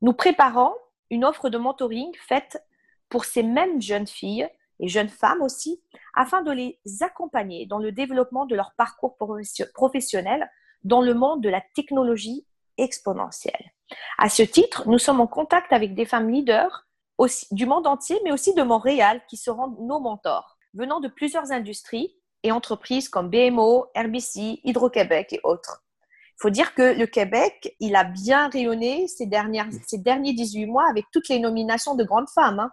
Nous 0.01 0.13
préparons 0.13 0.73
une 1.09 1.25
offre 1.25 1.49
de 1.49 1.57
mentoring 1.57 2.11
faite 2.27 2.63
pour 3.09 3.25
ces 3.25 3.43
mêmes 3.43 3.81
jeunes 3.81 4.07
filles 4.07 4.47
et 4.79 4.87
jeunes 4.87 5.09
femmes 5.09 5.41
aussi, 5.41 5.81
afin 6.13 6.43
de 6.43 6.51
les 6.51 6.79
accompagner 7.01 7.65
dans 7.65 7.79
le 7.79 7.91
développement 7.91 8.45
de 8.45 8.55
leur 8.55 8.73
parcours 8.77 9.17
professionnel 9.73 10.51
dans 10.83 11.01
le 11.01 11.15
monde 11.15 11.41
de 11.41 11.49
la 11.49 11.61
technologie 11.73 12.45
exponentielle. 12.77 13.71
À 14.19 14.29
ce 14.29 14.43
titre, 14.43 14.87
nous 14.87 14.99
sommes 14.99 15.21
en 15.21 15.25
contact 15.25 15.73
avec 15.73 15.95
des 15.95 16.05
femmes 16.05 16.29
leaders 16.29 16.86
aussi, 17.17 17.47
du 17.51 17.65
monde 17.65 17.87
entier, 17.87 18.19
mais 18.23 18.31
aussi 18.31 18.53
de 18.53 18.63
Montréal, 18.63 19.21
qui 19.27 19.37
seront 19.37 19.75
nos 19.79 19.99
mentors, 19.99 20.57
venant 20.73 20.99
de 20.99 21.07
plusieurs 21.07 21.51
industries 21.51 22.15
et 22.43 22.51
entreprises 22.51 23.09
comme 23.09 23.29
BMO, 23.29 23.87
RBC, 23.95 24.61
Hydro-Québec 24.63 25.33
et 25.33 25.39
autres. 25.43 25.83
Il 26.37 26.41
faut 26.41 26.49
dire 26.51 26.75
que 26.75 26.93
le 26.97 27.07
Québec, 27.07 27.75
il 27.79 27.95
a 27.95 28.03
bien 28.03 28.49
rayonné 28.49 29.07
ces, 29.07 29.25
dernières, 29.25 29.69
ces 29.87 29.97
derniers 29.97 30.33
18 30.33 30.67
mois 30.67 30.87
avec 30.89 31.05
toutes 31.11 31.29
les 31.29 31.39
nominations 31.39 31.95
de 31.95 32.03
grandes 32.03 32.29
femmes. 32.29 32.59
Hein. 32.59 32.71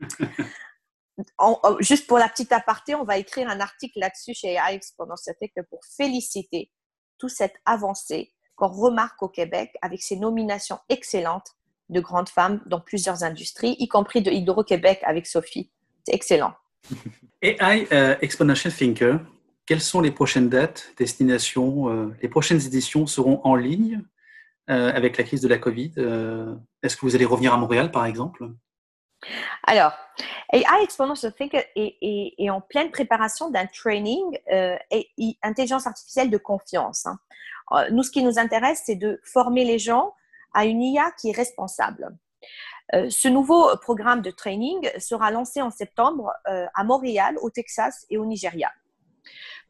juste 1.80 2.06
pour 2.06 2.18
la 2.18 2.28
petite 2.28 2.52
aparté, 2.52 2.94
on 2.94 3.04
va 3.04 3.16
écrire 3.16 3.48
un 3.48 3.60
article 3.60 4.00
là-dessus 4.00 4.34
chez 4.34 4.58
AX 4.58 4.92
pendant 4.98 5.16
cette 5.16 5.38
pour 5.70 5.80
féliciter 5.96 6.70
toute 7.18 7.30
cette 7.30 7.56
avancée 7.64 8.34
qu'on 8.54 8.68
remarque 8.68 9.22
au 9.22 9.28
Québec 9.28 9.72
avec 9.80 10.02
ces 10.02 10.16
nominations 10.16 10.78
excellentes 10.90 11.56
de 11.90 12.00
grandes 12.00 12.28
femmes 12.28 12.60
dans 12.66 12.80
plusieurs 12.80 13.22
industries, 13.22 13.76
y 13.78 13.88
compris 13.88 14.22
de 14.22 14.30
Hydro-Québec 14.30 15.00
avec 15.04 15.26
Sophie. 15.26 15.70
C'est 16.06 16.14
excellent. 16.14 16.54
AI 17.42 17.86
uh, 17.90 18.16
Exponential 18.22 18.72
Thinker, 18.72 19.20
quelles 19.66 19.80
sont 19.80 20.00
les 20.00 20.10
prochaines 20.10 20.48
dates, 20.48 20.92
destinations 20.98 21.88
euh, 21.90 22.14
Les 22.22 22.28
prochaines 22.28 22.60
éditions 22.60 23.06
seront 23.06 23.40
en 23.44 23.54
ligne 23.54 24.02
euh, 24.68 24.92
avec 24.92 25.16
la 25.16 25.24
crise 25.24 25.40
de 25.40 25.48
la 25.48 25.58
Covid. 25.58 25.92
Euh, 25.98 26.54
est-ce 26.82 26.96
que 26.96 27.02
vous 27.02 27.14
allez 27.14 27.24
revenir 27.24 27.52
à 27.52 27.56
Montréal, 27.56 27.90
par 27.90 28.06
exemple? 28.06 28.50
Alors, 29.64 29.92
AI 30.52 30.82
Exponential 30.82 31.32
Thinker 31.32 31.64
est, 31.76 32.50
en 32.50 32.60
pleine 32.60 32.90
préparation 32.90 33.50
d'un 33.50 33.66
training 33.66 34.38
euh, 34.52 34.76
et, 34.90 35.08
intelligence 35.42 35.86
artificielle 35.86 36.30
de 36.30 36.38
confiance. 36.38 37.06
Hein. 37.06 37.18
Euh, 37.72 37.90
nous, 37.90 38.02
ce 38.02 38.10
qui 38.10 38.22
nous 38.22 38.38
intéresse, 38.38 38.82
c'est 38.86 38.96
de 38.96 39.20
former 39.24 39.64
les 39.64 39.78
gens 39.78 40.14
à 40.54 40.64
une 40.64 40.82
IA 40.82 41.10
qui 41.20 41.30
est 41.30 41.36
responsable. 41.36 42.16
Euh, 42.94 43.08
ce 43.10 43.28
nouveau 43.28 43.76
programme 43.78 44.22
de 44.22 44.30
training 44.30 44.90
sera 44.98 45.30
lancé 45.30 45.62
en 45.62 45.70
septembre 45.70 46.32
à 46.46 46.84
Montréal, 46.84 47.36
au 47.42 47.50
Texas 47.50 48.06
et 48.10 48.18
au 48.18 48.26
Nigeria. 48.26 48.70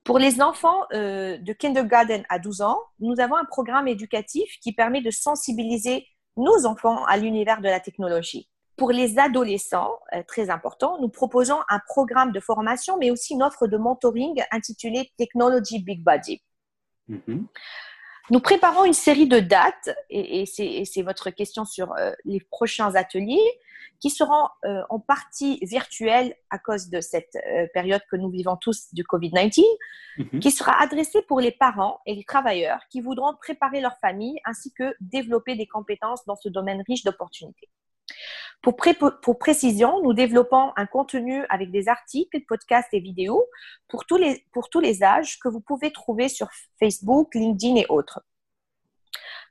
Pour 0.05 0.19
les 0.19 0.41
enfants 0.41 0.87
de 0.93 1.53
kindergarten 1.53 2.25
à 2.31 2.39
12 2.39 2.63
ans, 2.63 2.81
nous 3.01 3.21
avons 3.21 3.37
un 3.37 3.45
programme 3.45 3.89
éducatif 3.89 4.51
qui 4.63 4.73
permet 4.73 5.03
de 5.03 5.11
sensibiliser 5.11 6.07
nos 6.37 6.67
enfants 6.67 7.05
à 7.05 7.17
l'univers 7.17 7.61
de 7.61 7.69
la 7.69 7.81
technologie. 7.81 8.49
Pour 8.77 8.93
les 8.93 9.19
adolescents, 9.19 9.99
euh, 10.15 10.23
très 10.27 10.49
important, 10.49 10.99
nous 11.01 11.11
proposons 11.11 11.59
un 11.69 11.81
programme 11.87 12.33
de 12.33 12.41
formation, 12.41 12.97
mais 12.97 13.11
aussi 13.11 13.35
une 13.35 13.43
offre 13.43 13.67
de 13.67 13.77
mentoring 13.77 14.43
intitulée 14.51 15.13
Technology 15.19 15.83
Big 15.83 16.03
Body. 16.03 16.41
Mm-hmm. 17.11 17.45
Nous 18.31 18.41
préparons 18.41 18.85
une 18.85 18.93
série 18.93 19.27
de 19.27 19.41
dates, 19.41 19.91
et, 20.11 20.47
c'est 20.47 21.03
votre 21.03 21.31
question 21.31 21.65
sur 21.65 21.93
euh, 21.95 22.13
les 22.25 22.41
prochains 22.41 22.95
ateliers, 22.95 23.41
qui 24.01 24.11
seront 24.11 24.49
euh, 24.65 24.83
en 24.89 24.99
partie 24.99 25.59
virtuels 25.63 26.35
à 26.49 26.59
cause 26.59 26.89
de 26.89 27.01
cette 27.01 27.37
euh, 27.37 27.67
période 27.75 28.01
que 28.11 28.17
nous 28.17 28.31
vivons 28.31 28.57
tous 28.57 28.93
du 28.95 29.05
Covid-19, 29.05 29.63
mhm. 30.19 30.41
qui 30.41 30.51
sera 30.51 30.81
adressée 30.81 31.23
pour 31.23 31.41
les 31.41 31.53
parents 31.53 32.01
et 32.07 32.15
les 32.15 32.25
travailleurs 32.25 32.81
qui 32.91 33.01
voudront 33.01 33.35
préparer 33.41 33.81
leur 33.81 33.99
famille 33.99 34.39
ainsi 34.45 34.73
que 34.73 34.95
développer 35.01 35.55
des 35.55 35.67
compétences 35.67 36.25
dans 36.25 36.37
ce 36.37 36.49
domaine 36.49 36.83
riche 36.89 37.05
d'opportunités. 37.05 37.69
Pour, 38.63 39.39
précision, 39.39 40.03
nous 40.03 40.13
développons 40.13 40.73
un 40.77 40.85
contenu 40.85 41.45
avec 41.49 41.71
des 41.71 41.89
articles, 41.89 42.41
podcasts 42.47 42.93
et 42.93 43.01
vidéos 43.01 43.47
pour 43.89 44.05
tous, 44.05 44.19
les, 44.19 44.45
pour 44.53 44.69
tous 44.69 44.81
les 44.81 45.03
âges 45.03 45.39
que 45.39 45.49
vous 45.49 45.61
pouvez 45.61 45.93
trouver 45.93 46.29
sur 46.29 46.49
Facebook, 46.79 47.35
LinkedIn 47.35 47.77
et 47.77 47.87
autres. 47.89 48.23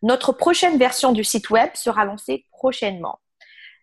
Notre 0.03 0.31
prochaine 0.31 0.77
version 0.77 1.11
du 1.11 1.23
site 1.23 1.49
web 1.49 1.71
sera 1.73 2.05
lancée 2.05 2.45
prochainement, 2.51 3.19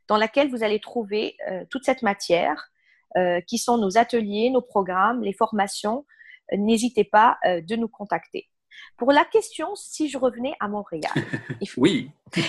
dans 0.07 0.17
laquelle 0.17 0.49
vous 0.49 0.63
allez 0.63 0.81
trouver 0.81 1.37
euh, 1.51 1.65
toute 1.71 1.85
cette 1.85 2.03
matière, 2.03 2.71
euh, 3.17 3.41
qui 3.41 3.59
sont 3.59 3.79
nos 3.79 3.99
ateliers, 3.99 4.51
nos 4.51 4.63
programmes, 4.63 5.23
les 5.23 5.33
formations. 5.33 6.05
N'hésitez 6.53 7.05
pas 7.05 7.39
euh, 7.47 7.61
de 7.63 7.75
nous 7.75 7.89
contacter. 7.89 8.49
Pour 8.97 9.13
la 9.13 9.25
question, 9.25 9.75
si 9.75 10.09
je 10.09 10.19
revenais 10.19 10.55
à 10.61 10.69
Montréal. 10.69 11.13
Il 11.61 11.69
faut... 11.69 11.81
Oui. 11.83 12.11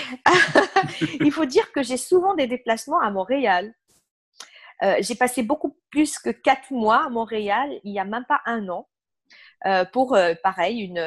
il 1.19 1.31
faut 1.31 1.45
dire 1.45 1.71
que 1.71 1.83
j'ai 1.83 1.97
souvent 1.97 2.33
des 2.33 2.47
déplacements 2.47 2.99
à 2.99 3.11
Montréal. 3.11 3.73
Euh, 4.83 4.95
j'ai 4.99 5.15
passé 5.15 5.43
beaucoup 5.43 5.77
plus 5.89 6.19
que 6.19 6.29
quatre 6.29 6.71
mois 6.71 7.05
à 7.05 7.09
Montréal 7.09 7.79
il 7.83 7.91
n'y 7.91 7.99
a 7.99 8.05
même 8.05 8.25
pas 8.25 8.41
un 8.45 8.69
an 8.69 8.87
euh, 9.65 9.85
pour, 9.85 10.15
euh, 10.15 10.35
pareil, 10.43 10.81
une, 10.81 10.99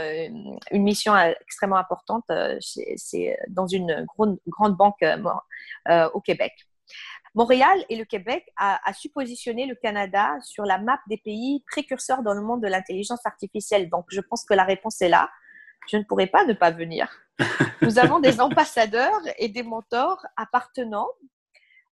une, 0.72 0.82
mission 0.82 1.16
extrêmement 1.16 1.76
importante. 1.76 2.24
C'est 2.58 3.38
dans 3.48 3.68
une 3.68 4.04
grande, 4.06 4.38
grande 4.48 4.76
banque 4.76 5.04
au 6.12 6.20
Québec. 6.20 6.52
Montréal 7.34 7.84
et 7.88 7.96
le 7.96 8.04
Québec 8.04 8.50
a, 8.56 8.80
a, 8.88 8.92
su 8.92 9.08
positionner 9.08 9.66
le 9.66 9.76
Canada 9.76 10.36
sur 10.42 10.64
la 10.64 10.78
map 10.78 10.98
des 11.06 11.16
pays 11.16 11.62
précurseurs 11.70 12.22
dans 12.22 12.34
le 12.34 12.40
monde 12.40 12.62
de 12.62 12.68
l'intelligence 12.68 13.24
artificielle. 13.24 13.88
Donc, 13.88 14.06
je 14.08 14.20
pense 14.20 14.44
que 14.44 14.54
la 14.54 14.64
réponse 14.64 15.00
est 15.00 15.08
là. 15.08 15.30
Je 15.88 15.96
ne 15.96 16.02
pourrais 16.02 16.26
pas 16.26 16.44
ne 16.44 16.54
pas 16.54 16.70
venir. 16.70 17.08
Nous 17.82 17.98
avons 17.98 18.18
des 18.18 18.40
ambassadeurs 18.40 19.20
et 19.38 19.48
des 19.48 19.62
mentors 19.62 20.24
appartenant 20.36 21.08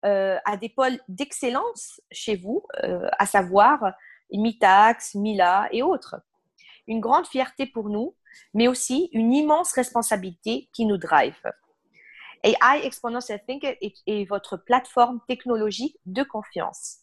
euh, 0.06 0.38
à 0.46 0.58
des 0.58 0.70
pôles 0.70 1.00
d'excellence 1.08 2.02
chez 2.12 2.36
vous, 2.36 2.64
euh, 2.84 3.08
à 3.18 3.26
savoir 3.26 3.94
Mitax, 4.32 5.16
Mila 5.16 5.68
et 5.72 5.82
autres. 5.82 6.16
Une 6.88 7.00
grande 7.00 7.28
fierté 7.28 7.66
pour 7.66 7.90
nous, 7.90 8.16
mais 8.54 8.68
aussi 8.68 9.10
une 9.14 9.34
immense 9.34 9.72
responsabilité 9.74 10.70
qui 10.74 10.86
nous 10.86 10.98
drive. 10.98 11.36
AI 12.44 12.82
Exponential 12.84 13.40
Thinker 13.48 13.78
est, 13.82 14.26
votre 14.26 14.58
plateforme 14.58 15.20
technologique 15.28 15.98
de 16.06 16.24
confiance. 16.24 16.98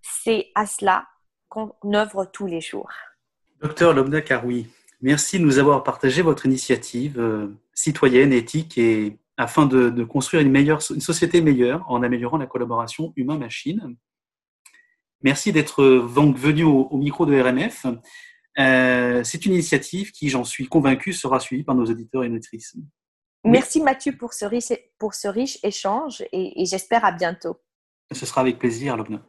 C'est 0.00 0.48
à 0.54 0.66
cela 0.66 1.06
qu'on 1.48 1.72
œuvre 1.94 2.24
tous 2.24 2.46
les 2.46 2.60
jours. 2.60 2.90
Docteur 3.60 3.92
Lobna 3.92 4.22
Karoui, 4.22 4.66
merci 5.02 5.38
de 5.38 5.44
nous 5.44 5.58
avoir 5.58 5.84
partagé 5.84 6.22
votre 6.22 6.46
initiative 6.46 7.20
euh, 7.20 7.48
citoyenne, 7.74 8.32
éthique 8.32 8.78
et 8.78 9.18
afin 9.36 9.66
de, 9.66 10.04
construire 10.04 10.42
une, 10.42 10.50
meilleure, 10.50 10.80
une 10.90 11.00
société 11.00 11.40
meilleure 11.42 11.84
en 11.90 12.02
améliorant 12.02 12.38
la 12.38 12.46
collaboration 12.46 13.12
humain-machine. 13.16 13.96
Merci 15.22 15.52
d'être 15.52 15.84
venu 15.84 16.64
au, 16.64 16.96
micro 16.96 17.26
de 17.26 17.40
RMF. 17.40 17.86
Euh, 18.58 19.22
c'est 19.24 19.46
une 19.46 19.52
initiative 19.52 20.10
qui, 20.10 20.28
j'en 20.28 20.44
suis 20.44 20.66
convaincu, 20.66 21.12
sera 21.12 21.38
suivie 21.40 21.62
par 21.62 21.74
nos 21.74 21.84
auditeurs 21.84 22.24
et 22.24 22.28
auditrices. 22.28 22.76
Merci 23.44 23.80
Mathieu 23.80 24.16
pour 24.16 24.32
ce 24.34 24.44
riche, 24.44 24.72
pour 24.98 25.14
ce 25.14 25.26
riche 25.28 25.58
échange 25.62 26.22
et, 26.32 26.64
j'espère 26.64 27.04
à 27.04 27.12
bientôt. 27.12 27.56
Ce 28.12 28.26
sera 28.26 28.42
avec 28.42 28.58
plaisir, 28.58 28.96
Lobna. 28.96 29.22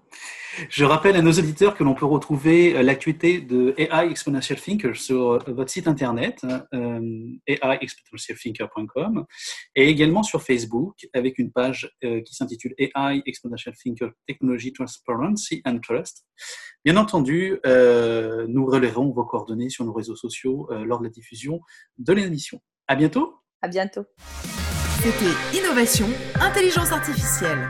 Je 0.69 0.86
rappelle 0.86 1.15
à 1.15 1.21
nos 1.21 1.32
auditeurs 1.32 1.76
que 1.76 1.84
l'on 1.84 1.95
peut 1.95 2.06
retrouver 2.06 2.76
euh, 2.76 2.84
l'actualité 2.84 3.41
de 3.41 3.73
AI 3.78 4.12
Exponential 4.12 4.60
Thinker 4.60 4.95
sur 4.95 5.32
euh, 5.32 5.39
votre 5.47 5.71
site 5.71 5.88
internet, 5.88 6.45
euh, 6.73 6.99
aiexponentialthinker.com, 7.47 9.26
et 9.76 9.89
également 9.89 10.21
sur 10.21 10.43
Facebook 10.43 11.08
avec 11.13 11.39
une 11.39 11.52
page 11.52 11.89
qui 12.02 12.36
s'intitule 12.36 12.76
AI 12.78 13.23
Exponential 13.26 13.73
Thinker 13.76 14.12
Technology 14.28 14.73
Transparency 14.73 15.62
and 15.65 15.80
Trust. 15.80 16.26
Bien 16.86 16.97
entendu, 16.97 17.60
nous 17.65 18.65
relèverons 18.65 19.12
vos 19.12 19.26
coordonnées 19.26 19.69
sur 19.69 19.86
nos 19.86 19.93
réseaux 19.93 20.15
sociaux 20.15 20.67
lors 20.86 20.99
de 20.99 21.06
la 21.06 21.10
diffusion 21.10 21.62
de 21.97 22.13
l'émission. 22.13 22.62
À 22.88 22.95
bientôt! 22.95 23.42
À 23.63 23.69
bientôt. 23.69 24.06
C'était 25.02 25.58
Innovation, 25.58 26.08
Intelligence 26.41 26.91
Artificielle. 26.91 27.69